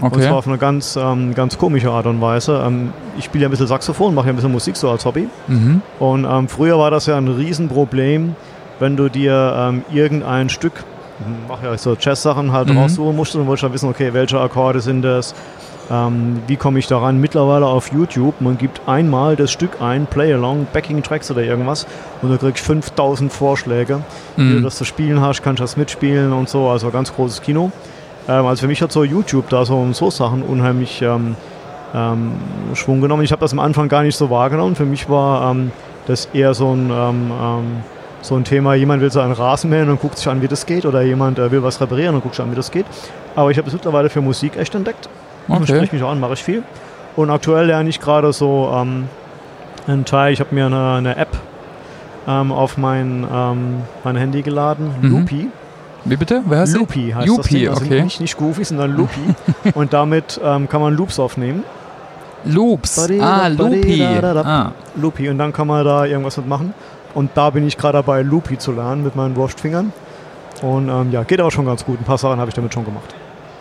Und 0.00 0.14
zwar 0.14 0.22
okay. 0.22 0.30
auf 0.30 0.46
eine 0.46 0.58
ganz, 0.58 0.96
ähm, 0.96 1.34
ganz 1.34 1.58
komische 1.58 1.90
Art 1.90 2.06
und 2.06 2.20
Weise. 2.20 2.62
Ähm, 2.66 2.92
ich 3.18 3.24
spiele 3.24 3.42
ja 3.42 3.48
ein 3.48 3.50
bisschen 3.50 3.66
Saxophon, 3.66 4.14
mache 4.14 4.26
ja 4.26 4.32
ein 4.32 4.36
bisschen 4.36 4.52
Musik 4.52 4.76
so 4.76 4.90
als 4.90 5.04
Hobby. 5.04 5.28
Mhm. 5.48 5.82
Und 5.98 6.24
ähm, 6.24 6.48
früher 6.48 6.78
war 6.78 6.90
das 6.90 7.06
ja 7.06 7.16
ein 7.16 7.28
Riesenproblem, 7.28 8.36
wenn 8.78 8.96
du 8.96 9.08
dir 9.08 9.54
ähm, 9.56 9.82
irgendein 9.92 10.48
Stück, 10.48 10.84
mach 11.48 11.62
ja 11.62 11.76
so 11.76 11.96
Jazz-Sachen 11.98 12.52
halt 12.52 12.68
Mhm. 12.68 12.78
raussuchen 12.78 13.16
musstest 13.16 13.40
und 13.40 13.46
wolltest 13.48 13.64
dann 13.64 13.72
wissen, 13.72 13.88
okay, 13.88 14.12
welche 14.12 14.38
Akkorde 14.40 14.80
sind 14.80 15.02
das, 15.02 15.34
ähm, 15.90 16.40
wie 16.46 16.56
komme 16.56 16.78
ich 16.78 16.86
daran? 16.86 17.18
Mittlerweile 17.20 17.66
auf 17.66 17.90
YouTube, 17.92 18.40
man 18.40 18.56
gibt 18.58 18.82
einmal 18.86 19.34
das 19.34 19.50
Stück 19.50 19.80
ein, 19.80 20.06
Play-Along, 20.06 20.66
Backing-Tracks 20.72 21.30
oder 21.32 21.42
irgendwas 21.42 21.86
und 22.22 22.30
du 22.30 22.38
kriegst 22.38 22.64
5000 22.64 23.32
Vorschläge. 23.32 24.00
Wie 24.36 24.48
du 24.52 24.58
Mhm. 24.60 24.62
das 24.62 24.76
zu 24.76 24.84
spielen 24.84 25.20
hast, 25.20 25.42
kannst 25.42 25.58
du 25.58 25.64
das 25.64 25.76
mitspielen 25.76 26.32
und 26.32 26.48
so, 26.48 26.68
also 26.68 26.90
ganz 26.90 27.12
großes 27.12 27.40
Kino. 27.42 27.72
Ähm, 28.28 28.46
also 28.46 28.60
für 28.62 28.68
mich 28.68 28.82
hat 28.82 28.92
so 28.92 29.04
YouTube 29.04 29.48
da 29.48 29.64
so, 29.64 29.92
so 29.92 30.10
Sachen 30.10 30.42
unheimlich 30.42 31.02
ähm, 31.02 31.34
ähm, 31.94 32.32
Schwung 32.74 33.00
genommen. 33.00 33.22
Ich 33.22 33.32
habe 33.32 33.40
das 33.40 33.52
am 33.52 33.58
Anfang 33.58 33.88
gar 33.88 34.02
nicht 34.02 34.16
so 34.16 34.30
wahrgenommen. 34.30 34.76
Für 34.76 34.84
mich 34.84 35.08
war 35.08 35.50
ähm, 35.50 35.72
das 36.06 36.26
eher 36.32 36.54
so 36.54 36.72
ein, 36.72 36.90
ähm, 36.90 37.32
ähm, 37.42 37.64
so 38.20 38.34
ein 38.36 38.44
Thema, 38.44 38.74
jemand 38.74 39.00
will 39.00 39.10
so 39.10 39.20
einen 39.20 39.32
Rasen 39.32 39.70
mähen 39.70 39.88
und 39.88 40.00
guckt 40.00 40.18
sich 40.18 40.28
an, 40.28 40.42
wie 40.42 40.48
das 40.48 40.66
geht, 40.66 40.84
oder 40.84 41.02
jemand 41.02 41.38
äh, 41.38 41.50
will 41.50 41.62
was 41.62 41.80
reparieren 41.80 42.14
und 42.14 42.22
guckt 42.22 42.34
sich 42.34 42.44
an, 42.44 42.50
wie 42.50 42.56
das 42.56 42.70
geht. 42.70 42.86
Aber 43.36 43.50
ich 43.50 43.58
habe 43.58 43.68
es 43.68 43.72
mittlerweile 43.72 44.10
für 44.10 44.20
Musik 44.20 44.56
echt 44.56 44.74
entdeckt. 44.74 45.08
Okay. 45.48 45.64
Spreche 45.66 45.94
mich 45.94 46.04
auch 46.04 46.10
an, 46.10 46.20
mache 46.20 46.34
ich 46.34 46.42
viel. 46.44 46.62
Und 47.16 47.30
aktuell 47.30 47.66
lerne 47.66 47.88
ich 47.88 48.00
gerade 48.00 48.32
so 48.32 48.68
einen 48.68 50.04
Teil, 50.04 50.32
ich 50.32 50.40
habe 50.40 50.54
mir 50.54 50.66
eine, 50.66 50.92
eine 50.94 51.16
App 51.16 51.36
auf 52.26 52.76
mein, 52.76 53.26
mein 54.04 54.16
Handy 54.16 54.42
geladen, 54.42 54.90
Mhm. 55.00 55.10
Loopy. 55.10 55.48
Wie 56.04 56.16
bitte? 56.16 56.42
Wer 56.46 56.60
heißt? 56.60 56.76
Loopy 56.76 57.10
heißt 57.10 57.28
das 57.28 57.36
Loopy, 57.36 57.48
Ding. 57.48 57.68
Also 57.68 57.84
okay. 57.84 58.02
Nicht, 58.02 58.20
nicht 58.20 58.36
Goofy, 58.36 58.64
sondern 58.64 58.92
Loopy. 58.96 59.34
und 59.74 59.92
damit 59.92 60.40
ähm, 60.42 60.68
kann 60.68 60.80
man 60.80 60.94
Loops 60.94 61.18
aufnehmen. 61.18 61.64
Loops. 62.44 62.96
Badida, 62.96 63.42
Ah, 63.42 63.48
Loopy. 63.48 64.02
Ah. 64.02 64.72
Loopy. 64.96 65.28
Und 65.28 65.38
dann 65.38 65.52
kann 65.52 65.66
man 65.66 65.84
da 65.84 66.04
irgendwas 66.04 66.36
mitmachen. 66.36 66.72
Und 67.14 67.30
da 67.34 67.50
bin 67.50 67.66
ich 67.66 67.76
gerade 67.76 67.94
dabei, 67.98 68.22
Loopy 68.22 68.58
zu 68.58 68.72
lernen 68.72 69.02
mit 69.02 69.16
meinen 69.16 69.34
Wurstfingern. 69.36 69.92
Und 70.62 70.88
ähm, 70.88 71.10
ja, 71.12 71.22
geht 71.24 71.40
aber 71.40 71.50
schon 71.50 71.66
ganz 71.66 71.84
gut. 71.84 72.00
Ein 72.00 72.04
paar 72.04 72.18
Sachen 72.18 72.38
habe 72.38 72.48
ich 72.48 72.54
damit 72.54 72.72
schon 72.74 72.84
gemacht. 72.84 73.14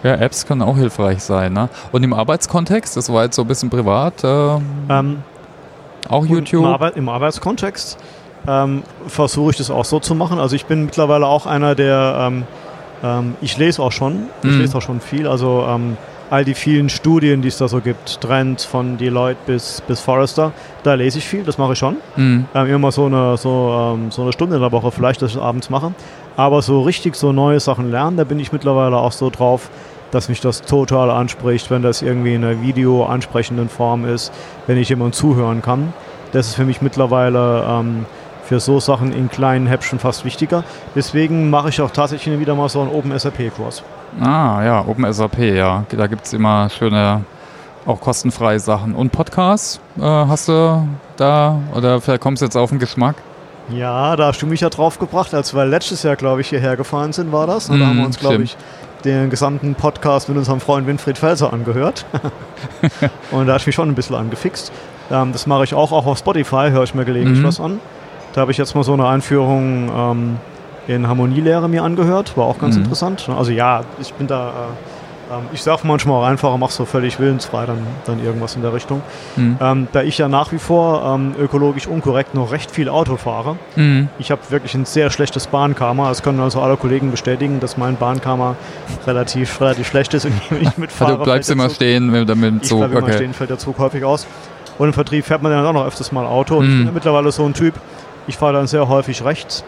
Ja, 0.03 0.15
Apps 0.15 0.45
können 0.45 0.61
auch 0.61 0.77
hilfreich 0.77 1.23
sein. 1.23 1.53
Ne? 1.53 1.69
Und 1.91 2.03
im 2.03 2.13
Arbeitskontext, 2.13 2.95
das 2.97 3.11
war 3.11 3.23
jetzt 3.23 3.35
so 3.35 3.41
ein 3.41 3.47
bisschen 3.47 3.69
privat. 3.69 4.23
Äh, 4.23 4.57
Ähm, 4.89 5.23
Auch 6.07 6.25
YouTube? 6.25 6.63
Im, 6.63 6.65
Arbeit, 6.71 6.95
Im, 6.97 7.09
Arbeitskontext 7.09 7.97
ähm, 8.47 8.83
versuche 9.07 9.51
ich 9.51 9.57
das 9.57 9.69
auch 9.69 9.85
so 9.85 9.99
zu 9.99 10.15
machen. 10.15 10.39
Also 10.39 10.55
ich 10.55 10.65
bin 10.65 10.85
mittlerweile 10.85 11.27
auch 11.27 11.45
einer, 11.45 11.75
der, 11.75 12.17
ähm, 12.19 12.43
ähm, 13.03 13.35
ich 13.41 13.57
lese 13.57 13.81
auch 13.81 13.91
schon, 13.91 14.27
ich 14.43 14.51
mhm. 14.51 14.59
lese 14.59 14.77
auch 14.77 14.81
schon 14.81 15.01
viel. 15.01 15.27
Also 15.27 15.65
ähm, 15.67 15.97
all 16.29 16.45
die 16.45 16.53
vielen 16.53 16.89
Studien, 16.89 17.41
die 17.41 17.49
es 17.49 17.57
da 17.57 17.67
so 17.67 17.79
gibt, 17.81 18.21
Trends 18.21 18.65
von 18.65 18.97
Deloitte 18.97 19.39
bis, 19.45 19.81
bis 19.87 19.99
Forrester, 19.99 20.51
da 20.83 20.93
lese 20.93 21.19
ich 21.19 21.25
viel, 21.25 21.43
das 21.43 21.57
mache 21.57 21.73
ich 21.73 21.79
schon. 21.79 21.97
Mhm. 22.15 22.45
Ähm, 22.53 22.67
immer 22.67 22.91
so 22.91 23.05
eine, 23.05 23.37
so, 23.37 23.95
ähm, 23.95 24.11
so 24.11 24.23
eine 24.23 24.33
Stunde 24.33 24.55
in 24.55 24.61
der 24.61 24.71
Woche 24.71 24.91
vielleicht, 24.91 25.21
dass 25.21 25.31
ich 25.31 25.37
das 25.37 25.43
abends 25.43 25.69
mache. 25.69 25.93
Aber 26.35 26.61
so 26.61 26.81
richtig 26.81 27.15
so 27.15 27.31
neue 27.31 27.59
Sachen 27.59 27.91
lernen, 27.91 28.17
da 28.17 28.23
bin 28.23 28.39
ich 28.39 28.51
mittlerweile 28.51 28.97
auch 28.97 29.11
so 29.11 29.29
drauf, 29.29 29.69
dass 30.11 30.29
mich 30.29 30.39
das 30.39 30.61
total 30.61 31.09
anspricht, 31.09 31.69
wenn 31.69 31.81
das 31.81 32.01
irgendwie 32.01 32.35
in 32.35 32.43
einer 32.43 32.61
Video 32.61 33.05
ansprechenden 33.05 33.67
Form 33.67 34.05
ist, 34.05 34.31
wenn 34.65 34.77
ich 34.77 34.87
jemand 34.87 35.15
zuhören 35.15 35.61
kann. 35.61 35.93
Das 36.31 36.47
ist 36.47 36.55
für 36.55 36.65
mich 36.65 36.81
mittlerweile 36.81 37.65
ähm, 37.67 38.05
für 38.47 38.61
so 38.61 38.79
Sachen 38.79 39.11
in 39.11 39.29
kleinen 39.29 39.67
Häppchen 39.67 39.99
fast 39.99 40.23
wichtiger. 40.23 40.63
Deswegen 40.95 41.49
mache 41.49 41.69
ich 41.69 41.81
auch 41.81 41.91
tatsächlich 41.91 42.39
wieder 42.39 42.55
mal 42.55 42.69
so 42.69 42.79
einen 42.79 42.89
Open 42.89 43.17
SAP-Kurs. 43.17 43.83
Ah 44.21 44.63
ja, 44.63 44.85
Open 44.87 45.11
SAP, 45.11 45.39
ja. 45.39 45.83
Da 45.89 46.07
gibt 46.07 46.25
es 46.25 46.33
immer 46.33 46.69
schöne, 46.69 47.25
auch 47.85 47.99
kostenfreie 47.99 48.59
Sachen. 48.59 48.95
Und 48.95 49.11
Podcasts 49.11 49.81
äh, 49.97 50.01
hast 50.01 50.47
du 50.47 50.87
da 51.17 51.59
oder 51.75 51.99
vielleicht 51.99 52.21
kommst 52.21 52.41
du 52.41 52.45
jetzt 52.45 52.55
auf 52.55 52.69
den 52.69 52.79
Geschmack? 52.79 53.15
Ja, 53.69 54.15
da 54.15 54.27
hast 54.27 54.41
du 54.41 54.47
mich 54.47 54.61
ja 54.61 54.69
drauf 54.69 54.97
gebracht, 54.97 55.33
als 55.33 55.53
wir 55.53 55.65
letztes 55.65 56.03
Jahr, 56.03 56.15
glaube 56.15 56.39
ich, 56.39 56.47
hierher 56.47 56.77
gefahren 56.77 57.11
sind, 57.11 57.33
war 57.33 57.47
das. 57.47 57.69
Und 57.69 57.81
da 57.81 57.87
haben 57.87 57.97
wir 57.97 58.03
mm, 58.03 58.05
uns, 58.05 58.17
glaube 58.17 58.43
ich, 58.43 58.55
den 59.03 59.29
gesamten 59.29 59.75
Podcast 59.75 60.29
mit 60.29 60.37
unserem 60.37 60.61
Freund 60.61 60.87
Winfried 60.87 61.17
Felser 61.17 61.51
angehört. 61.51 62.05
und 63.31 63.47
da 63.47 63.55
hast 63.55 63.65
du 63.65 63.69
mich 63.69 63.75
schon 63.75 63.89
ein 63.89 63.95
bisschen 63.95 64.15
angefixt. 64.15 64.71
Ähm, 65.11 65.33
das 65.33 65.47
mache 65.47 65.65
ich 65.65 65.73
auch, 65.73 65.91
auch 65.91 66.05
auf 66.05 66.17
Spotify, 66.17 66.69
höre 66.69 66.83
ich 66.83 66.95
mir 66.95 67.03
gelegentlich 67.03 67.41
mhm. 67.41 67.47
was 67.47 67.59
an. 67.59 67.81
Da 68.37 68.41
habe 68.41 68.51
ich 68.51 68.59
jetzt 68.59 68.75
mal 68.75 68.83
so 68.83 68.93
eine 68.93 69.07
Einführung 69.07 69.89
ähm, 69.97 70.35
in 70.87 71.07
Harmonielehre 71.07 71.67
mir 71.67 71.81
angehört, 71.81 72.37
war 72.37 72.45
auch 72.45 72.59
ganz 72.59 72.75
mhm. 72.75 72.83
interessant. 72.83 73.27
Also 73.35 73.51
ja, 73.51 73.81
ich 73.99 74.13
bin 74.13 74.27
da, 74.27 74.49
äh, 75.31 75.33
äh, 75.33 75.39
ich 75.53 75.63
sage 75.63 75.81
manchmal 75.85 76.21
auch 76.21 76.27
einfach, 76.27 76.55
mach 76.57 76.69
so 76.69 76.85
völlig 76.85 77.19
willensfrei 77.19 77.65
dann, 77.65 77.79
dann 78.05 78.23
irgendwas 78.23 78.55
in 78.55 78.61
der 78.61 78.73
Richtung. 78.73 79.01
Mhm. 79.37 79.57
Ähm, 79.59 79.87
da 79.91 80.03
ich 80.03 80.19
ja 80.19 80.27
nach 80.27 80.51
wie 80.51 80.59
vor 80.59 81.15
ähm, 81.15 81.33
ökologisch 81.39 81.87
unkorrekt 81.87 82.35
noch 82.35 82.51
recht 82.51 82.69
viel 82.69 82.89
Auto 82.89 83.17
fahre, 83.17 83.55
mhm. 83.75 84.09
ich 84.19 84.29
habe 84.29 84.41
wirklich 84.49 84.75
ein 84.75 84.85
sehr 84.85 85.09
schlechtes 85.09 85.47
Bahnkarma. 85.47 86.09
Das 86.09 86.21
können 86.21 86.39
also 86.39 86.61
alle 86.61 86.77
Kollegen 86.77 87.09
bestätigen, 87.09 87.59
dass 87.59 87.75
mein 87.75 87.95
Bahnkarma 87.95 88.55
relativ, 89.07 89.59
relativ 89.61 89.87
schlecht 89.87 90.13
ist, 90.13 90.25
wenn 90.25 90.61
ich 90.61 90.77
mitfahre. 90.77 91.13
Also 91.13 91.23
du 91.23 91.23
bleibst 91.23 91.49
immer 91.49 91.71
stehen 91.71 92.11
mit 92.11 92.29
dem 92.29 92.61
Zug. 92.61 92.83
Ich 92.83 92.91
bleib 92.91 93.01
okay. 93.01 93.09
immer 93.09 93.17
stehen, 93.17 93.33
fällt 93.33 93.49
der 93.49 93.57
Zug 93.57 93.79
häufig 93.79 94.03
aus. 94.03 94.27
Und 94.77 94.89
im 94.89 94.93
Vertrieb 94.93 95.25
fährt 95.25 95.41
man 95.41 95.51
dann 95.51 95.65
auch 95.65 95.73
noch 95.73 95.87
öfters 95.87 96.11
mal 96.11 96.27
Auto. 96.27 96.57
Und 96.57 96.65
ich 96.65 96.75
mhm. 96.75 96.85
bin 96.85 96.93
mittlerweile 96.93 97.31
so 97.31 97.43
ein 97.43 97.55
Typ, 97.55 97.73
ich 98.27 98.37
fahre 98.37 98.53
dann 98.53 98.67
sehr 98.67 98.87
häufig 98.87 99.23
rechts 99.23 99.63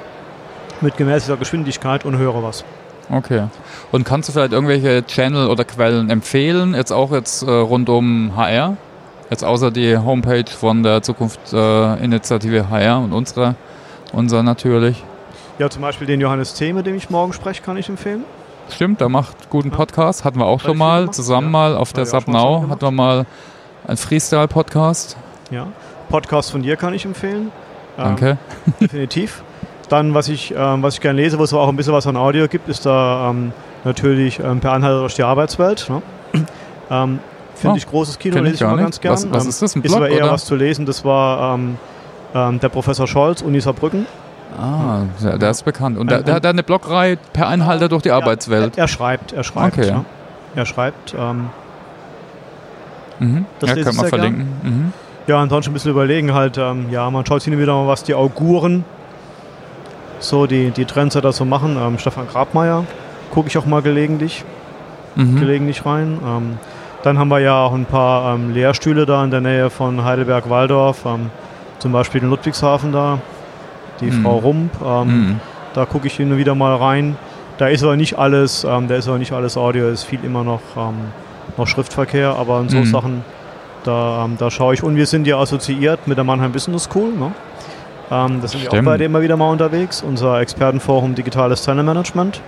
mit 0.82 0.98
gemäßigter 0.98 1.38
Geschwindigkeit 1.38 2.06
und 2.06 2.18
höre 2.18 2.44
was. 2.44 2.64
Okay. 3.12 3.48
Und 3.92 4.04
kannst 4.04 4.30
du 4.30 4.34
vielleicht 4.34 4.54
irgendwelche 4.54 5.04
Channel 5.06 5.48
oder 5.48 5.66
Quellen 5.66 6.10
empfehlen, 6.10 6.76
jetzt 6.76 6.92
auch 6.92 7.12
jetzt 7.12 7.42
äh, 7.42 7.50
rund 7.50 7.90
um 7.90 8.36
HR? 8.36 8.78
Jetzt 9.30 9.44
außer 9.44 9.72
die 9.72 9.98
Homepage 9.98 10.50
von 10.50 10.84
der 10.84 11.02
Zukunftsinitiative 11.02 12.58
äh, 12.58 12.64
HR 12.64 13.00
und 13.00 13.14
unsere, 13.14 13.56
unser 14.12 14.44
natürlich. 14.44 15.04
Ja, 15.60 15.70
zum 15.70 15.82
Beispiel 15.82 16.08
den 16.08 16.22
Johannes 16.22 16.54
Thiem, 16.54 16.76
mit 16.76 16.86
dem 16.86 16.96
ich 16.96 17.10
morgen 17.10 17.34
spreche, 17.34 17.62
kann 17.62 17.78
ich 17.78 17.90
empfehlen. 17.90 18.24
Stimmt, 18.70 19.02
der 19.02 19.10
macht 19.10 19.50
guten 19.50 19.72
Podcast. 19.72 20.24
Hatten 20.24 20.40
wir 20.40 20.46
auch 20.46 20.62
schon 20.62 20.78
mal 20.78 21.10
zusammen 21.12 21.48
ja. 21.48 21.52
mal 21.52 21.76
auf 21.76 21.94
der 21.94 22.06
Subnow. 22.06 22.70
Hatten 22.70 22.82
wir 22.82 22.92
mal 22.92 23.26
einen 23.88 23.98
Freestyle-Podcast. 23.98 25.18
Ja, 25.50 25.68
Podcast 26.10 26.52
von 26.52 26.62
dir 26.62 26.76
kann 26.76 26.94
ich 26.94 27.06
empfehlen. 27.06 27.52
Danke. 28.04 28.30
Ähm, 28.30 28.74
definitiv. 28.82 29.44
Dann, 29.90 30.14
was 30.14 30.30
ich, 30.30 30.54
ähm, 30.56 30.84
was 30.84 30.96
ich 30.96 31.02
gerne 31.02 31.20
lese, 31.22 31.40
wo 31.40 31.44
es 31.44 31.54
auch 31.54 31.68
ein 31.68 31.76
bisschen 31.76 31.94
was 31.94 32.06
an 32.06 32.16
Audio 32.16 32.48
gibt, 32.48 32.70
ist 32.70 32.86
da 32.86 33.30
ähm, 33.30 33.52
natürlich 33.84 34.40
ähm, 34.40 34.60
per 34.60 34.74
Anhalt 34.74 35.02
durch 35.02 35.16
die 35.16 35.24
Arbeitswelt. 35.24 35.90
Ne? 35.90 36.02
Ähm, 36.92 37.20
Finde 37.54 37.74
oh, 37.74 37.78
ich 37.78 37.86
großes 37.86 38.18
Kino, 38.18 38.40
lese 38.40 38.56
ich 38.56 38.62
immer 38.62 38.78
ganz 38.78 39.00
gerne. 39.00 39.16
Was, 39.16 39.30
was, 39.30 39.46
ist 39.46 39.62
das, 39.62 39.76
ein 39.76 39.84
Blog, 39.84 39.92
Ist 39.92 39.96
aber 39.98 40.10
eher 40.10 40.24
oder? 40.24 40.34
was 40.34 40.46
zu 40.46 40.56
lesen. 40.56 40.88
Das 40.88 41.06
war 41.06 41.54
ähm, 42.34 42.60
der 42.60 42.70
Professor 42.70 43.06
Scholz, 43.06 43.44
Uni 43.44 43.62
Saarbrücken. 43.62 44.08
Ah, 44.58 45.04
der, 45.22 45.38
der 45.38 45.52
ist 45.52 45.64
bekannt. 45.64 45.98
Und 45.98 46.10
der, 46.10 46.24
der, 46.24 46.36
hat 46.36 46.46
eine 46.46 46.64
Blogreihe 46.64 47.18
per 47.34 47.48
Anhalter 47.48 47.90
durch 47.90 48.02
die 48.02 48.12
Arbeitswelt. 48.12 48.78
Er, 48.78 48.84
er, 48.84 48.88
schreibt, 48.88 49.34
er 49.34 49.44
schreibt. 49.44 49.78
Okay. 49.78 49.88
Ja. 49.88 50.06
Er 50.56 50.66
schreibt. 50.66 51.14
Ähm, 51.18 51.50
mhm. 53.20 53.46
Das 53.60 53.70
ja, 53.70 53.76
können 53.84 53.98
wir 53.98 54.08
verlinken. 54.08 54.48
Mhm. 54.64 54.94
Ja, 55.30 55.40
ansonsten 55.40 55.70
ein 55.70 55.74
bisschen 55.74 55.92
überlegen 55.92 56.34
halt, 56.34 56.58
ähm, 56.58 56.88
ja, 56.90 57.08
man 57.12 57.24
schaut 57.24 57.44
sich 57.44 57.56
wieder 57.56 57.76
mal, 57.76 57.88
was 57.88 58.04
die 58.04 58.16
Auguren, 58.16 58.84
so 60.18 60.48
die, 60.48 60.72
die 60.72 60.86
Trendsetter 60.86 61.32
so 61.34 61.46
machen. 61.46 61.78
Ähm, 61.80 62.00
Stefan 62.00 62.28
Grabmeier 62.28 62.84
gucke 63.30 63.48
ich 63.48 63.56
auch 63.60 63.68
mal 63.68 63.84
gelegentlich, 63.84 64.44
mhm. 65.16 65.40
gelegentlich 65.40 65.86
rein. 65.86 66.18
Ähm, 66.26 66.58
dann 67.04 67.20
haben 67.20 67.28
wir 67.28 67.38
ja 67.42 67.64
auch 67.64 67.76
ein 67.76 67.86
paar 67.86 68.34
ähm, 68.34 68.56
Lehrstühle 68.56 69.06
da 69.06 69.24
in 69.24 69.30
der 69.30 69.42
Nähe 69.42 69.70
von 69.70 70.04
Heidelberg-Walldorf, 70.04 71.06
ähm, 71.06 71.30
zum 71.78 71.92
Beispiel 71.92 72.24
in 72.24 72.32
Ludwigshafen 72.32 72.92
da, 72.92 73.20
die 74.02 74.10
mhm. 74.10 74.24
Frau 74.24 74.38
Rump. 74.38 74.72
Ähm, 74.84 75.08
mhm. 75.08 75.40
Da 75.76 75.86
gucke 75.86 76.08
ich 76.08 76.16
hin 76.16 76.32
und 76.32 76.40
wieder 76.40 76.56
mal 76.56 76.76
rein. 76.76 77.18
Da 77.60 77.68
ist 77.68 77.84
aber 77.84 77.98
nicht 77.98 78.18
alles, 78.18 78.62
da 78.62 78.80
ist 78.80 79.08
aber 79.08 79.20
nicht 79.20 79.34
alles 79.34 79.58
Audio, 79.58 79.90
es 79.90 80.00
ist 80.00 80.06
viel 80.06 80.24
immer 80.24 80.44
noch, 80.44 80.62
noch 81.58 81.68
Schriftverkehr, 81.68 82.34
aber 82.36 82.62
in 82.62 82.70
so 82.70 82.78
mhm. 82.78 82.86
Sachen 82.86 83.24
da, 83.84 84.26
ähm, 84.26 84.36
da 84.38 84.52
schaue 84.52 84.74
ich. 84.74 84.84
Und 84.84 84.96
wir 84.96 85.06
sind 85.06 85.28
ja 85.28 85.40
assoziiert 85.40 86.08
mit 86.08 86.18
der 86.18 86.24
Mannheim 86.24 86.52
Business 86.52 86.86
School. 86.86 87.14
Ne? 87.14 87.32
Ähm, 88.12 88.42
da 88.42 88.48
sind 88.48 88.64
wir 88.64 88.74
auch 88.74 88.84
beide 88.84 89.04
immer 89.04 89.22
wieder 89.22 89.38
mal 89.38 89.52
unterwegs. 89.52 90.02
Unser 90.02 90.40
Expertenforum 90.40 91.16
Digitales 91.16 91.64
Talentmanagement. 91.64 92.42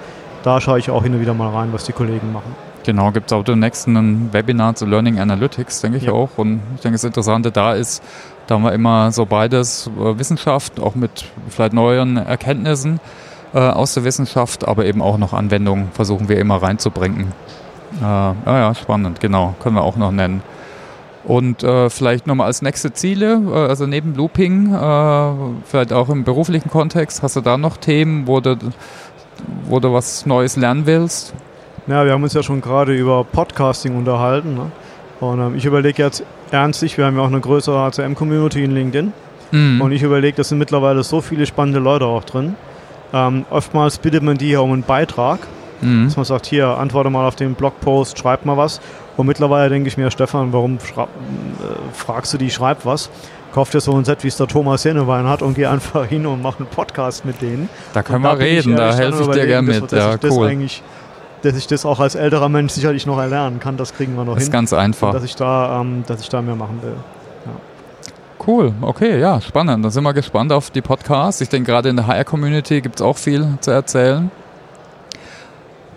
Da 0.44 0.60
schaue 0.60 0.80
ich 0.80 0.90
auch 0.90 1.04
hin 1.04 1.14
und 1.14 1.22
wieder 1.22 1.34
mal 1.34 1.50
rein, 1.50 1.70
was 1.72 1.86
die 1.86 1.94
Kollegen 1.94 2.32
machen. 2.32 2.56
Genau, 2.84 3.12
gibt 3.12 3.32
es 3.32 3.38
auch 3.38 3.44
demnächst 3.44 3.88
ein 3.88 4.34
Webinar 4.34 4.74
zu 4.76 4.88
Learning 4.88 5.20
Analytics, 5.20 5.82
denke 5.82 5.98
ich 5.98 6.06
ja. 6.06 6.14
auch. 6.14 6.30
Und 6.38 6.62
ich 6.76 6.82
denke, 6.82 6.96
das 6.96 7.04
Interessante 7.04 7.52
da 7.52 7.74
ist, 7.74 8.04
da 8.48 8.56
haben 8.56 8.64
wir 8.64 8.74
immer 8.74 9.12
so 9.12 9.26
beides, 9.26 9.90
äh, 10.00 10.18
Wissenschaft, 10.18 10.80
auch 10.80 10.96
mit 10.96 11.26
vielleicht 11.50 11.74
neuen 11.74 12.18
Erkenntnissen 12.18 13.00
äh, 13.54 13.60
aus 13.60 13.94
der 13.94 14.04
Wissenschaft, 14.04 14.68
aber 14.68 14.86
eben 14.86 15.02
auch 15.02 15.18
noch 15.18 15.34
Anwendungen 15.34 15.90
versuchen 15.94 16.28
wir 16.28 16.40
immer 16.40 16.62
reinzubringen. 16.62 17.34
Äh, 18.00 18.04
ja, 18.04 18.36
ja, 18.46 18.74
spannend, 18.74 19.20
genau, 19.20 19.54
können 19.62 19.76
wir 19.76 19.84
auch 19.84 19.98
noch 19.98 20.12
nennen. 20.12 20.42
Und 21.24 21.64
äh, 21.64 21.90
vielleicht 21.90 22.26
nochmal 22.26 22.48
als 22.48 22.62
nächste 22.62 22.94
Ziele, 22.94 23.42
äh, 23.48 23.70
also 23.70 23.86
neben 23.86 24.16
Looping, 24.16 24.74
äh, 24.74 25.32
vielleicht 25.66 25.94
auch 25.94 26.10
im 26.10 26.24
beruflichen 26.24 26.70
Kontext, 26.70 27.22
hast 27.22 27.36
du 27.36 27.42
da 27.42 27.58
noch 27.58 27.78
Themen, 27.78 28.26
wo 28.26 28.40
du, 28.40 28.58
wo 29.66 29.80
du 29.80 29.94
was 29.94 30.26
Neues 30.26 30.56
lernen 30.58 30.86
willst? 30.86 31.34
Ja, 31.88 32.06
wir 32.06 32.14
haben 32.14 32.24
uns 32.24 32.34
ja 32.34 32.44
schon 32.44 32.62
gerade 32.62 32.94
über 32.96 33.24
Podcasting 33.24 33.96
unterhalten. 33.96 34.56
Ne? 34.56 34.72
Und 35.20 35.40
ähm, 35.40 35.56
ich 35.56 35.66
überlege 35.66 36.02
jetzt 36.02 36.24
ernstlich, 36.52 36.98
wir 36.98 37.06
haben 37.06 37.16
ja 37.18 37.22
auch 37.22 37.28
eine 37.28 37.40
größere 37.40 37.78
ACM-Community 37.80 38.64
in 38.64 38.72
LinkedIn. 38.72 39.14
Mhm. 39.52 39.82
Und 39.82 39.92
ich 39.92 40.02
überlege, 40.02 40.38
da 40.38 40.44
sind 40.44 40.58
mittlerweile 40.58 41.04
so 41.04 41.22
viele 41.22 41.46
spannende 41.46 41.80
Leute 41.80 42.06
auch 42.06 42.24
drin. 42.24 42.56
Ähm, 43.14 43.46
oftmals 43.50 43.98
bittet 43.98 44.24
man 44.24 44.38
die 44.38 44.52
ja 44.52 44.60
um 44.60 44.72
einen 44.72 44.84
Beitrag. 44.84 45.40
Mhm. 45.82 46.06
Dass 46.06 46.16
man 46.16 46.26
sagt, 46.26 46.46
hier, 46.46 46.68
antworte 46.68 47.10
mal 47.10 47.28
auf 47.28 47.36
den 47.36 47.56
Blogpost, 47.56 48.18
schreib 48.18 48.46
mal 48.46 48.58
was. 48.58 48.82
Und 49.18 49.28
mittlerweile 49.28 49.70
denke 49.70 49.88
ich 49.88 49.98
mir, 49.98 50.10
Stefan, 50.12 50.54
warum 50.54 50.76
äh, 50.76 50.80
fragst 51.94 52.34
du 52.34 52.38
die, 52.38 52.50
schreib 52.50 52.86
was? 52.86 53.10
Kauf 53.54 53.70
dir 53.70 53.82
so 53.82 53.96
ein 53.98 54.06
Set, 54.06 54.24
wie 54.24 54.30
es 54.30 54.38
der 54.38 54.48
Thomas 54.48 54.84
Jennewein 54.86 55.28
hat 55.28 55.42
und 55.42 55.56
geh 55.56 55.66
einfach 55.66 56.06
hin 56.06 56.26
und 56.26 56.42
mach 56.42 56.58
einen 56.58 56.70
Podcast 56.70 57.26
mit 57.26 57.42
denen. 57.42 57.70
Da 57.94 58.02
können 58.02 58.24
wir 58.24 58.40
reden, 58.40 58.76
da 58.78 58.94
helfe 58.94 59.24
ich 59.24 59.30
dir 59.30 59.46
gerne 59.46 59.68
mit. 59.68 59.92
Dass, 59.92 60.24
ja, 60.24 60.30
cool. 60.30 60.48
Eigentlich, 60.48 60.82
dass 61.42 61.58
ich 61.58 61.68
das 61.68 61.86
auch 61.86 62.00
als 62.00 62.16
älterer 62.16 62.48
Mensch 62.48 62.72
sicherlich 62.72 63.06
noch 63.06 63.20
erlernen 63.20 63.60
kann, 63.60 63.76
das 63.76 63.94
kriegen 63.94 64.16
wir 64.16 64.24
noch 64.24 64.36
das 64.36 64.44
hin. 64.44 64.50
Ist 64.50 64.54
ganz 64.54 64.72
einfach. 64.72 65.10
Und 65.10 65.16
dass 65.16 65.24
ich 65.24 65.36
da, 65.36 65.82
ähm, 65.82 66.04
dass 66.08 66.22
ich 66.22 66.30
da 66.30 66.42
mehr 66.42 66.56
machen 66.56 66.80
will. 66.82 66.96
Cool, 68.46 68.74
okay, 68.82 69.20
ja, 69.20 69.40
spannend. 69.40 69.86
Da 69.86 69.92
sind 69.92 70.04
wir 70.04 70.14
gespannt 70.14 70.52
auf 70.52 70.72
die 70.72 70.82
Podcasts. 70.82 71.42
Ich 71.42 71.50
denke, 71.50 71.72
gerade 71.72 71.90
in 71.90 71.96
der 71.96 72.08
HR-Community 72.08 72.82
gibt 72.82 72.96
es 72.96 73.02
auch 73.04 73.18
viel 73.18 73.48
zu 73.60 73.70
erzählen. 73.70 74.32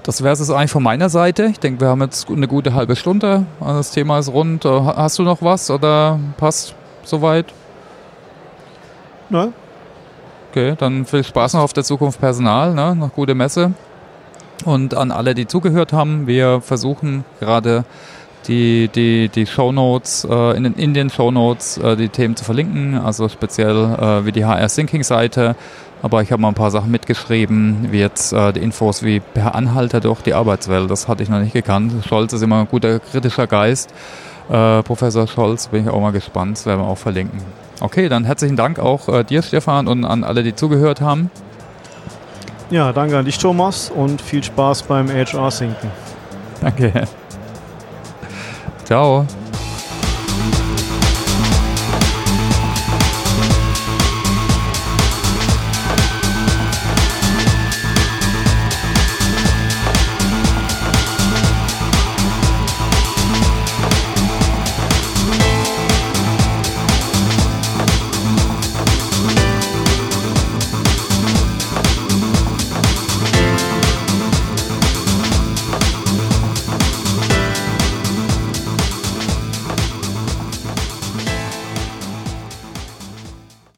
Das 0.04 0.22
wäre 0.22 0.34
es 0.34 0.50
eigentlich 0.50 0.70
von 0.70 0.82
meiner 0.82 1.08
Seite. 1.08 1.46
Ich 1.46 1.58
denke, 1.58 1.80
wir 1.80 1.88
haben 1.88 2.02
jetzt 2.02 2.28
eine 2.28 2.46
gute 2.46 2.74
halbe 2.74 2.94
Stunde. 2.94 3.46
Das 3.58 3.90
Thema 3.90 4.18
ist 4.18 4.28
rund. 4.28 4.66
Äh, 4.66 4.68
hast 4.68 5.18
du 5.18 5.22
noch 5.22 5.40
was 5.40 5.70
oder 5.70 6.20
passt 6.36 6.74
soweit? 7.04 7.46
Nein. 9.30 9.54
Okay, 10.50 10.74
dann 10.78 11.06
viel 11.06 11.24
Spaß 11.24 11.54
noch 11.54 11.62
auf 11.62 11.72
der 11.72 11.84
Zukunft 11.84 12.20
Personal, 12.20 12.74
ne? 12.74 12.94
noch 12.94 13.14
gute 13.14 13.34
Messe. 13.34 13.72
Und 14.66 14.94
an 14.94 15.10
alle, 15.10 15.34
die 15.34 15.46
zugehört 15.46 15.94
haben, 15.94 16.26
wir 16.26 16.60
versuchen 16.60 17.24
gerade 17.40 17.86
die, 18.48 18.88
die, 18.88 19.28
die 19.28 19.46
Shownotes, 19.46 20.26
äh, 20.28 20.56
in, 20.56 20.64
den, 20.64 20.74
in 20.74 20.94
den 20.94 21.10
Shownotes 21.10 21.78
äh, 21.78 21.96
die 21.96 22.08
Themen 22.08 22.36
zu 22.36 22.44
verlinken, 22.44 22.98
also 22.98 23.28
speziell 23.28 23.76
äh, 23.76 24.26
wie 24.26 24.32
die 24.32 24.44
HR 24.44 24.68
Thinking 24.68 25.02
Seite, 25.02 25.56
aber 26.02 26.20
ich 26.20 26.30
habe 26.32 26.42
mal 26.42 26.48
ein 26.48 26.54
paar 26.54 26.70
Sachen 26.70 26.90
mitgeschrieben, 26.90 27.88
wie 27.90 27.98
jetzt 27.98 28.32
äh, 28.32 28.52
die 28.52 28.60
Infos 28.60 29.02
wie 29.02 29.20
per 29.20 29.54
Anhalter 29.54 30.00
durch 30.00 30.20
die 30.20 30.34
Arbeitswelt. 30.34 30.90
Das 30.90 31.08
hatte 31.08 31.22
ich 31.22 31.30
noch 31.30 31.40
nicht 31.40 31.54
gekannt. 31.54 31.94
Scholz 32.06 32.34
ist 32.34 32.42
immer 32.42 32.60
ein 32.60 32.68
guter 32.68 33.00
kritischer 33.00 33.46
Geist. 33.46 33.92
Äh, 34.50 34.82
Professor 34.82 35.26
Scholz, 35.26 35.68
bin 35.68 35.84
ich 35.84 35.88
auch 35.88 36.00
mal 36.00 36.12
gespannt. 36.12 36.58
Das 36.58 36.66
werden 36.66 36.80
wir 36.80 36.88
auch 36.88 36.98
verlinken. 36.98 37.40
Okay, 37.80 38.10
dann 38.10 38.24
herzlichen 38.24 38.56
Dank 38.56 38.78
auch 38.78 39.08
äh, 39.08 39.24
dir, 39.24 39.42
Stefan, 39.42 39.88
und 39.88 40.04
an 40.04 40.24
alle, 40.24 40.42
die 40.42 40.54
zugehört 40.54 41.00
haben. 41.00 41.30
Ja, 42.70 42.92
danke 42.92 43.16
an 43.16 43.24
dich, 43.24 43.38
Thomas, 43.38 43.90
und 43.90 44.20
viel 44.20 44.44
Spaß 44.44 44.82
beim 44.82 45.08
HR-Sinken. 45.08 45.90
Danke. 46.60 47.06
Ciao. 48.84 49.43